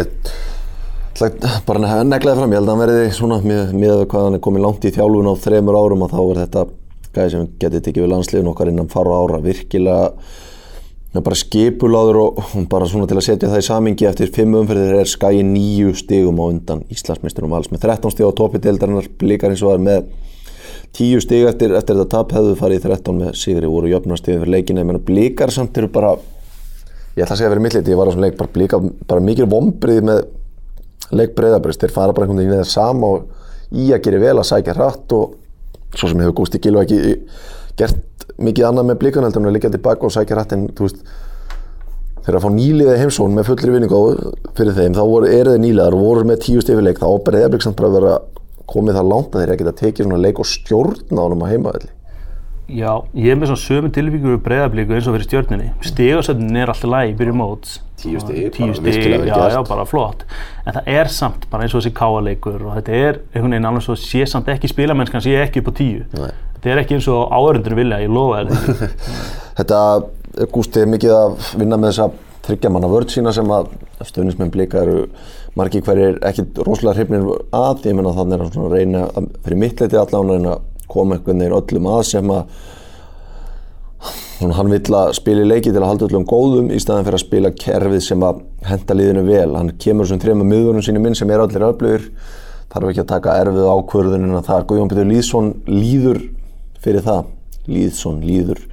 bara 1.67 2.03
neglaði 2.03 2.39
fram, 2.41 2.51
ég 2.51 2.59
held 2.59 2.67
að 2.67 2.73
hann 2.73 2.83
verði 2.83 3.09
svona 3.15 3.39
með, 3.45 3.75
með 3.77 4.05
hvað 4.11 4.27
hann 4.27 4.37
er 4.39 4.43
komið 4.43 4.65
langt 4.65 4.87
í 4.89 4.91
þjálfun 4.95 5.29
á 5.29 5.33
þremur 5.45 5.77
árum 5.77 6.03
og 6.03 6.11
þá 6.11 6.21
er 6.23 6.39
þetta 6.43 6.65
gæði 7.13 7.35
sem 7.35 7.45
getið 7.61 7.85
tekið 7.87 8.05
við 8.05 8.11
landsliðin 8.13 8.49
okkar 8.51 8.71
innan 8.71 8.91
fara 8.91 9.19
ára. 9.19 9.39
Virkilega 9.43 11.21
bara 11.21 11.37
skipuláður 11.37 12.19
og 12.23 12.43
bara 12.71 12.87
svona 12.89 13.05
til 13.09 13.19
að 13.19 13.25
setja 13.27 13.49
það 13.51 13.61
í 13.61 13.65
samingi 13.67 14.07
eftir 14.09 14.31
fimm 14.33 14.55
umferðir 14.57 14.95
er 15.03 15.09
skæi 15.09 15.43
nýju 15.45 15.93
stigum 15.99 16.41
á 16.41 16.45
undan 16.49 16.81
Íslandsmeisturum 16.89 17.53
alls 17.53 17.69
með 17.69 17.83
13 17.85 18.15
stig 18.15 18.25
á 18.25 18.33
topi 18.33 18.61
deildarinnar 18.63 19.09
blíkar 19.21 19.53
eins 19.53 19.61
og 19.61 19.75
var 19.75 19.83
með 19.83 20.07
10 20.97 21.21
stig 21.21 21.45
eftir, 21.45 21.75
eftir 21.77 21.99
þetta 21.99 22.09
tap 22.09 22.33
hefðu 22.33 22.55
farið 22.57 22.79
í 22.81 22.85
13 22.87 23.19
með 23.19 23.37
Sigri 23.37 23.69
voru 23.69 23.91
jöfnastigið 23.93 24.41
fyrir 24.41 24.53
leikina. 24.55 24.81
Ég 24.81 24.89
menna 24.89 25.05
blíkar 25.05 25.53
samt 25.53 25.77
eru 25.77 25.91
bara 25.93 26.15
ég 27.13 27.21
ætla 27.21 27.35
að 27.35 27.39
segja 27.43 27.51
að 27.51 27.55
vera 27.55 27.65
milliti, 27.67 27.93
ég 27.93 28.01
var 28.01 28.09
á 28.09 28.13
svona 28.13 28.25
leik 28.25 28.39
bara 28.41 28.53
blíkar 28.57 28.89
bara 29.05 29.25
mikil 29.29 29.49
vombrið 29.53 30.01
með 30.09 30.23
leik 31.13 31.37
breyðabrist, 31.37 31.83
þeir 31.83 31.93
fara 31.93 32.13
bara 32.15 32.25
einhvern 32.25 32.41
veginn 32.41 32.57
í 32.57 32.61
það 32.63 32.73
sama 32.73 33.13
og 33.13 33.73
í 33.77 33.91
að 33.93 34.05
gera 34.07 34.21
vel 34.23 34.37
að 34.39 34.49
sækja 34.49 34.77
hratt 34.79 35.13
og 35.13 35.37
svo 35.93 36.09
sem 36.09 36.23
hefur 36.23 36.39
Gústi 36.41 36.61
Gilva 36.63 36.85
ekki 36.85 37.01
gert 37.79 38.27
mikið 38.41 38.69
annað 38.69 38.89
með 38.89 38.99
blíkan 39.03 39.25
heldur 39.25 39.43
en 39.43 39.51
að 39.51 39.55
liggja 39.57 39.73
tilbaka 39.73 40.07
og 40.07 40.13
sækja 40.13 40.41
veist 40.43 41.05
þegar 42.23 42.37
að 42.37 42.45
fá 42.45 42.51
nýliðið 42.55 43.01
heimsón 43.01 43.33
með 43.35 43.49
fullri 43.49 43.73
vinningu 43.73 43.99
fyrir 44.55 44.77
þeim, 44.77 44.93
þá 44.95 45.03
eru 45.03 45.31
þeir 45.49 45.59
nýliðar 45.59 45.97
og 45.97 46.05
voru 46.05 46.27
með 46.29 46.45
tíu 46.45 46.61
stifileik, 46.63 47.01
þá 47.01 47.09
breyðabrið 47.25 47.65
samt 47.65 47.79
bara 47.79 47.89
að 47.89 47.97
vera 47.97 48.13
komið 48.71 48.99
það 48.99 49.09
langt 49.11 49.35
að 49.35 49.43
þeir 49.43 49.53
ekki 49.55 49.67
að 49.67 49.79
tekið 49.81 50.07
svona 50.07 50.21
leik 50.23 50.39
og 50.39 50.47
stjórna 50.47 51.19
á 51.19 51.25
hann 51.27 51.43
á 51.43 51.51
heimaðalli 51.51 51.91
Já, 52.71 52.93
ég 53.19 53.33
er 53.33 53.35
með 53.35 53.51
svona 53.51 53.63
sömu 53.65 53.89
tilvíkur 53.91 54.39
breyðablíku 54.45 54.95
eins 54.95 55.09
og 55.09 55.17
fyrir 55.17 55.27
stjórninni 55.27 55.67
stegasöndin 55.83 56.61
er 56.61 56.71
alltaf 56.71 56.93
læg, 56.93 57.17
byrju 57.19 57.35
móts 57.35 57.81
tíu 58.03 58.23
stíg, 58.23 58.49
tíu 58.55 58.73
stíg, 58.77 59.27
já, 59.27 59.37
já, 59.53 59.59
bara 59.67 59.85
flott. 59.89 60.25
En 60.65 60.77
það 60.77 60.89
er 60.95 61.11
samt, 61.11 61.47
bara 61.51 61.65
eins 61.65 61.75
og 61.75 61.81
þessi 61.81 61.93
káaleikur 61.97 62.59
og 62.61 62.75
þetta 62.79 62.97
er 62.97 63.21
einhvern 63.33 63.55
veginn 63.55 63.69
alveg 63.69 63.85
svo 63.87 63.95
sé 63.99 64.25
samt 64.29 64.51
ekki 64.53 64.71
spilamennskan, 64.71 65.23
sé 65.23 65.37
ekki 65.41 65.63
upp 65.63 65.71
á 65.71 65.73
tíu. 65.79 66.03
Nei. 66.17 66.33
þetta 66.57 66.73
er 66.73 66.83
ekki 66.83 66.97
eins 66.99 67.07
og 67.11 67.31
áörundur 67.31 67.77
vilja, 67.79 68.03
ég 68.03 68.11
lofa 68.13 68.43
þetta 68.43 68.91
Þetta, 69.57 69.79
Gústi, 70.49 70.81
er 70.81 70.89
mikið 70.89 71.11
að 71.13 71.33
vinna 71.61 71.77
með 71.77 71.91
þessa 71.91 72.07
þryggjamanna 72.43 72.89
vörð 72.91 73.11
sína 73.13 73.33
sem 73.35 73.51
að 73.53 73.71
stöðnismenn 74.03 74.51
blíka 74.51 74.81
eru 74.81 75.03
margi 75.59 75.83
hverjir 75.85 76.17
ekki 76.25 76.47
rosalega 76.65 76.97
hrifnir 76.97 77.27
að, 77.53 77.85
ég 77.87 77.97
menna 77.97 78.15
þannig 78.17 78.45
að 78.49 78.73
reyna 78.73 79.03
fyrir 79.45 79.59
mitt 79.61 79.83
leiti 79.83 79.99
allavega 79.99 80.57
koma 80.91 81.17
einhvern 81.17 81.43
veginn 81.43 81.57
öllum 81.59 81.91
að 81.93 82.01
sem 82.09 82.33
að 82.33 82.63
hann 84.57 84.71
vill 84.71 84.95
að 84.97 85.13
spila 85.17 85.43
í 85.43 85.47
leiki 85.47 85.71
til 85.71 85.81
að 85.81 85.89
halda 85.89 86.07
öllum 86.09 86.25
góðum 86.27 86.71
í 86.73 86.79
staðan 86.81 87.05
fyrir 87.07 87.17
að 87.19 87.23
spila 87.23 87.51
kerfið 87.63 88.01
sem 88.03 88.25
að 88.25 88.41
henda 88.67 88.97
liðinu 88.97 89.23
vel. 89.27 89.55
Hann 89.55 89.71
kemur 89.79 90.09
sem 90.09 90.19
þrema 90.21 90.47
miðvörnum 90.47 90.85
síni 90.85 91.03
minn 91.03 91.15
sem 91.17 91.31
er 91.31 91.43
allir 91.43 91.67
öflugir, 91.69 92.09
þarf 92.73 92.91
ekki 92.91 93.03
að 93.03 93.09
taka 93.13 93.37
erfið 93.43 93.69
ákvörðunina 93.71 94.43
þar. 94.47 94.67
Guðjón 94.69 94.91
Petur 94.91 95.09
Lýðsson 95.09 95.49
líður 95.69 96.21
fyrir 96.83 97.05
það, 97.07 97.31
Lýðsson 97.71 98.21
líður 98.27 98.63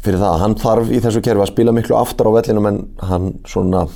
fyrir 0.00 0.22
það. 0.22 0.40
Hann 0.44 0.58
þarf 0.62 0.92
í 0.92 1.00
þessu 1.04 1.24
kerfi 1.26 1.44
að 1.44 1.52
spila 1.52 1.76
miklu 1.76 1.98
aftar 1.98 2.30
á 2.30 2.36
vellinum 2.38 2.70
en 2.70 2.82
hann 3.10 3.32
svona 3.48 3.86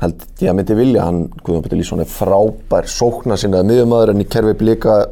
held 0.00 0.24
ég 0.40 0.50
að 0.50 0.58
myndi 0.58 0.76
vilja. 0.78 1.06
Hann, 1.08 1.28
Guðjón 1.40 1.64
Petur 1.64 1.80
Lýðsson 1.80 2.04
er 2.04 2.10
frábær 2.10 2.90
sókna 2.90 3.38
sinna 3.40 3.62
miðjumæður 3.64 4.14
en 4.14 4.24
í 4.24 4.28
kerfi 4.28 4.58
blika 4.60 5.04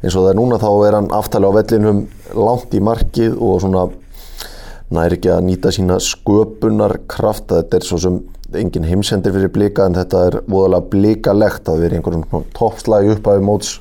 eins 0.00 0.16
og 0.16 0.24
það 0.24 0.30
er 0.32 0.38
núna 0.38 0.58
þá 0.60 0.70
er 0.86 0.96
hann 0.96 1.10
aftali 1.12 1.48
á 1.48 1.52
vellinum 1.56 2.04
langt 2.36 2.76
í 2.76 2.80
markið 2.84 3.36
og 3.36 3.60
svona 3.64 3.86
næri 4.94 5.18
ekki 5.18 5.32
að 5.34 5.46
nýta 5.46 5.72
sína 5.74 5.98
sköpunarkraft. 6.02 7.50
Þetta 7.52 7.78
er 7.78 7.86
svo 7.86 8.00
sem 8.02 8.18
engin 8.56 8.88
heimsendir 8.88 9.34
fyrir 9.36 9.52
blika 9.54 9.86
en 9.86 9.98
þetta 9.98 10.22
er 10.26 10.38
voðalega 10.50 10.90
blikalegt 10.94 11.68
að 11.70 11.84
vera 11.84 11.98
einhverjum 11.98 12.48
toppslægi 12.56 13.14
upp 13.14 13.30
af 13.30 13.44
móts 13.44 13.76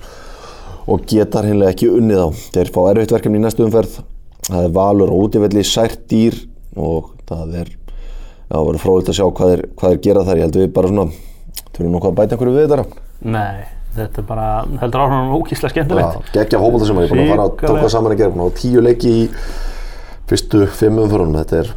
og 0.89 1.08
geta 1.10 1.45
hinnlega 1.45 1.73
ekki 1.73 1.89
unnið 1.93 2.23
á. 2.25 2.29
Þeir 2.58 2.73
fá 2.75 2.82
erfitt 2.91 3.15
verkefni 3.15 3.41
í 3.41 3.45
næstu 3.45 3.65
umferð. 3.65 3.99
Það 4.49 4.67
er 4.67 4.75
valur 4.75 5.13
og 5.13 5.25
útífelli 5.27 5.65
sært 5.65 6.05
dýr 6.12 6.38
og 6.75 7.12
það 7.29 7.58
er 7.63 7.73
já, 7.73 8.58
verður 8.60 8.84
fróðilegt 8.84 9.12
að 9.13 9.19
sjá 9.21 9.27
hvað 9.39 9.55
er, 9.55 9.65
hvað 9.79 9.95
er 9.95 10.05
gera 10.05 10.27
þar. 10.27 10.39
Ég 10.39 10.49
held 10.49 10.62
við 10.62 10.71
bara 10.77 10.93
svona 10.93 11.10
þurfum 11.73 11.91
nokkuð 11.95 12.13
að 12.13 12.21
bæta 12.21 12.36
einhverju 12.36 12.58
við 12.60 12.73
þetta 12.73 13.03
Nei 13.19 13.79
þetta 13.97 14.23
bara, 14.28 14.47
heldur 14.82 15.04
áhrifan 15.06 15.34
ókíslega 15.38 15.73
skemmtilegt. 15.73 16.19
Já, 16.19 16.34
geggja 16.38 16.62
hópað 16.62 16.84
þessum 16.84 16.99
að 17.02 17.06
ég 17.06 17.10
er 17.10 17.17
búin 17.17 17.25
að 17.25 17.34
fara 17.34 17.47
að 17.47 17.56
tóka 17.65 17.91
saman 17.93 18.15
að 18.15 18.21
gera 18.21 18.45
og 18.45 18.56
tíu 18.60 18.84
leiki 18.86 19.13
í 19.23 19.25
fyrstu 20.30 20.63
fimm 20.80 21.02
umförunum, 21.04 21.39
þetta 21.41 21.63
er 21.63 21.73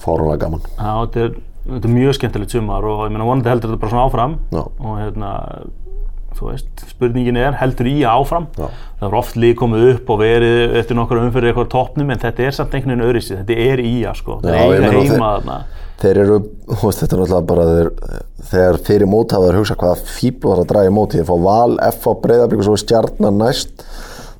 fáránlega 0.00 0.42
gaman. 0.46 0.64
Já, 0.78 0.92
þetta 1.04 1.24
er, 1.26 1.34
þetta 1.66 1.90
er 1.90 1.94
mjög 1.98 2.16
skemmtilegt 2.18 2.56
sumar 2.56 2.88
og 2.88 3.04
ég 3.04 3.14
meina 3.14 3.28
vonandi 3.28 3.52
heldur 3.52 3.72
þetta 3.72 3.82
bara 3.84 3.94
svona 3.94 4.06
áfram 4.08 4.36
Já. 4.54 4.62
og 4.64 4.96
hérna, 5.02 5.32
veist, 6.38 6.84
spurningin 6.88 7.36
er 7.40 7.56
heldur 7.60 7.88
í 7.90 8.00
áfram. 8.08 8.46
Já. 8.56 8.68
Það 9.00 9.06
er 9.08 9.16
oft 9.18 9.36
lík 9.40 9.58
komið 9.60 9.86
upp 9.94 10.10
og 10.12 10.20
verið 10.20 10.76
eftir 10.80 10.98
nokkru 10.98 11.20
umfyrir 11.24 11.50
eitthvað 11.50 11.70
toppnum 11.74 12.10
en 12.12 12.20
þetta 12.22 12.44
er 12.46 12.56
samt 12.56 12.74
einhvern 12.76 12.94
veginn 12.94 13.08
öðrisi, 13.08 13.36
þetta 13.40 13.54
er 13.66 13.78
í 13.84 13.94
að 14.08 14.16
sko, 14.20 14.38
þetta 14.44 14.58
er 14.60 14.86
eiga 14.86 14.90
heima 14.96 15.30
þarna. 15.36 15.56
þeir 16.00 16.16
eru, 16.24 16.38
veist, 16.70 17.02
þetta 17.02 17.16
er 17.16 17.20
náttúrulega 17.20 17.48
bara 17.50 17.64
þeir, 17.70 17.90
þegar 18.50 18.80
fyrir 18.88 19.10
móthafaður 19.12 19.58
hugsa 19.60 19.76
hvaða 19.80 19.96
fíbl 20.16 20.48
var 20.48 20.62
að 20.62 20.70
draga 20.72 20.88
í 20.88 20.96
móti, 20.96 21.20
þeir 21.20 21.28
fá 21.28 21.36
val 21.44 21.72
F 21.90 22.08
á 22.08 22.12
breyðarbygg 22.24 22.60
og 22.62 22.68
svo 22.70 22.76
stjarnar 22.80 23.34
næst. 23.36 23.86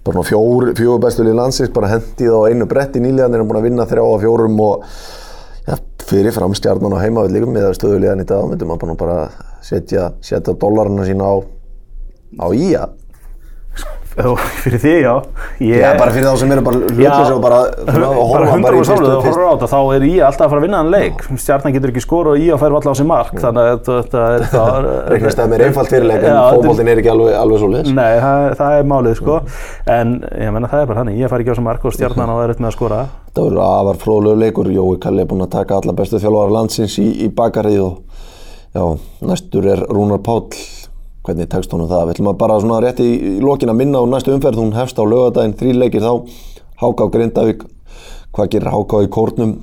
Bara 0.04 0.24
fjóru, 0.24 0.72
fjóru 0.78 1.00
bestuli 1.02 1.32
landsins 1.36 1.72
bara 1.76 1.92
hendið 1.92 2.32
á 2.32 2.48
einu 2.48 2.64
bretti 2.68 3.00
nýliðan 3.04 3.32
þeir 3.34 3.42
eru 3.42 3.48
búin 3.50 3.60
að 3.60 3.66
vinna 3.68 3.84
þrjá 3.88 4.00
á 4.00 4.16
fjórum 4.22 4.56
og 4.64 4.88
ja, 5.68 5.76
fyrir 6.08 6.32
fram 6.32 6.56
stjarnan 6.56 6.96
á 6.96 7.04
heimavill 7.04 7.34
líka 7.36 7.48
með 7.52 7.74
stöðulegan 7.76 8.24
í 8.24 8.28
dag, 8.28 8.48
á, 12.38 12.46
ía. 12.54 12.88
Jó, 14.20 14.32
fyrir 14.34 14.80
því, 14.82 14.90
já. 15.06 15.12
Ég, 15.62 15.78
Já, 15.80 15.92
bara 15.96 16.10
fyrir 16.12 16.26
þá 16.26 16.32
sem 16.40 16.50
eru 16.52 16.62
bara 16.66 16.78
hlutleysi 16.82 17.30
og 17.32 17.38
bara 17.40 17.58
og 17.62 18.32
horfa 18.32 18.56
bara 18.60 18.74
í 18.74 18.80
100% 18.82 18.82
fyrstu, 18.82 18.88
sálu, 18.90 19.06
fyrstu. 19.06 19.28
horfur 19.30 19.44
á 19.46 19.52
þetta, 19.54 19.68
þá 19.70 19.78
er 19.94 20.04
ég 20.10 20.24
alltaf 20.26 20.42
að 20.44 20.50
fara 20.50 20.58
að 20.60 20.64
vinna 20.66 20.80
hann 20.80 20.90
leik. 20.90 21.22
Stjarnan 21.40 21.74
getur 21.76 21.92
ekki 21.92 22.02
skora 22.02 22.32
og 22.34 22.42
ég 22.42 22.50
að 22.56 22.60
færa 22.64 22.76
alltaf 22.80 22.90
á 22.90 22.96
sig 22.98 23.06
mark, 23.06 23.30
þannig 23.38 23.68
að 23.70 23.78
þetta- 23.86 24.24
er 24.34 24.44
það. 24.56 24.88
Reiknast 25.14 25.38
það 25.40 25.48
með 25.54 25.64
einfalt 25.68 25.92
fyrirleik 25.94 26.26
en 26.26 26.34
Já, 26.34 26.42
þetta 26.50 26.74
er- 26.84 26.90
er 26.90 27.02
ekki 27.04 27.12
alveg, 27.14 27.38
alveg 27.44 27.62
svo 27.62 27.70
liðs. 27.70 27.92
Nei, 28.00 28.12
það, 28.26 28.48
það 28.60 28.74
er 28.82 28.90
málið, 28.92 29.14
sko. 29.22 29.38
En 29.96 30.12
ég 30.42 30.52
menna 30.58 30.72
það 30.74 30.82
er 30.84 30.90
bara 30.90 31.00
þannig, 31.04 31.22
ég 31.22 31.30
fær 31.32 31.40
ekki 31.46 31.54
á 31.54 31.58
sig 31.60 31.66
mark 31.70 31.84
og 31.86 31.96
stjarnan 31.96 32.34
á 32.34 32.34
það 32.34 32.44
er 32.50 32.54
með 32.58 32.70
að 32.72 32.76
skora. 32.76 33.00
Það 33.30 33.46
verður 33.46 33.64
afar 33.70 34.02
fróðlegu 34.04 34.42
leikur. 34.42 34.74
Jói 34.74 34.98
Kalli 35.06 35.22
er 35.22 35.30
búinn 35.30 35.46
að 35.46 35.54
taka 35.54 35.78
alla 35.78 35.94
bestu 35.96 36.18
þjálfara 36.18 36.50
landsins 36.58 36.98
í, 36.98 37.08
í 37.24 37.30
bakarið 37.30 37.80
og 37.86 38.02
já, 38.74 38.84
næstur 39.22 39.70
er 39.70 39.86
Rúnar 39.86 40.18
Páll. 40.26 40.50
Hvernig 41.26 41.50
tekst 41.52 41.72
honum 41.74 41.90
það? 41.90 42.06
Við 42.06 42.14
ætlum 42.16 42.30
að 42.32 42.38
bara 42.40 42.60
svona 42.60 42.82
rétt 42.84 43.02
í, 43.04 43.10
lokin 43.44 43.72
að 43.72 43.80
minna 43.82 44.00
á 44.00 44.04
næstu 44.08 44.32
umferð. 44.32 44.62
Hún 44.62 44.76
hefst 44.76 45.00
á 45.00 45.04
lögadaginn, 45.04 45.56
þrý 45.58 45.74
leikir 45.76 46.06
þá. 46.06 46.14
Háká 46.80 47.10
Grindavík. 47.12 47.66
Hvað 48.32 48.54
gerir 48.54 48.72
Háká 48.72 49.02
í 49.04 49.10
kórnum? 49.12 49.58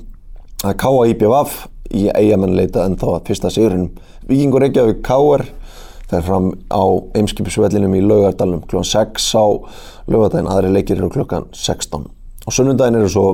að 0.66 0.74
Káa 0.82 1.04
IPVF 1.12 1.58
í 1.94 2.08
eigamenn 2.10 2.56
leita 2.58 2.82
en 2.86 2.96
þá 2.98 3.06
að 3.12 3.28
fyrsta 3.28 3.50
sigurinn 3.54 3.92
Víkingur 4.28 4.64
Reykjavík 4.64 5.04
Káar 5.06 5.44
fer 6.10 6.24
fram 6.26 6.50
á 6.66 6.82
Eimskipisvellinum 7.14 7.94
í 7.94 8.02
Laugardalum 8.02 8.64
kl. 8.66 8.82
6 8.82 9.28
á 9.38 9.46
laugardaginn 10.10 10.50
aðri 10.50 10.72
leikir 10.74 10.98
eru 10.98 11.12
klukkan 11.14 11.46
16 11.54 12.08
og 12.08 12.56
sunnundaginn 12.56 12.98
eru 12.98 13.12
svo 13.12 13.26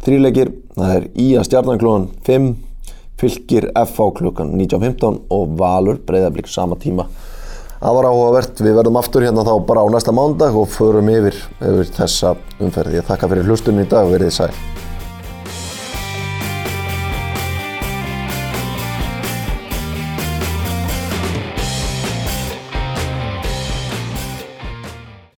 þrý 0.00 0.22
leikir 0.22 0.54
það 0.78 0.94
er 0.96 1.08
Ía 1.26 1.44
stjarnan 1.44 1.82
klukkan 1.82 2.08
5 2.24 2.48
fylgir 3.20 3.68
FH 3.76 4.08
klukkan 4.22 4.56
19.15 4.56 5.20
og 5.28 5.54
Valur 5.60 6.00
breyðablík 6.08 6.48
sama 6.48 6.80
tíma 6.80 7.10
Það 7.82 7.96
var 7.96 8.06
áhugavert, 8.06 8.60
við 8.62 8.76
verðum 8.78 8.96
aftur 9.00 9.24
hérna 9.26 9.42
þá 9.42 9.56
bara 9.66 9.82
á 9.82 9.86
næsta 9.90 10.12
mándag 10.14 10.54
og 10.54 10.68
förum 10.70 11.08
yfir, 11.10 11.34
yfir 11.58 11.88
þessa 11.96 12.36
umferði. 12.62 13.00
Ég 13.00 13.08
þakka 13.08 13.32
fyrir 13.32 13.48
hlustunni 13.50 13.82
í 13.82 13.90
dag 13.90 14.06
og 14.06 14.14
verið 14.14 14.30
sæl. 14.36 14.52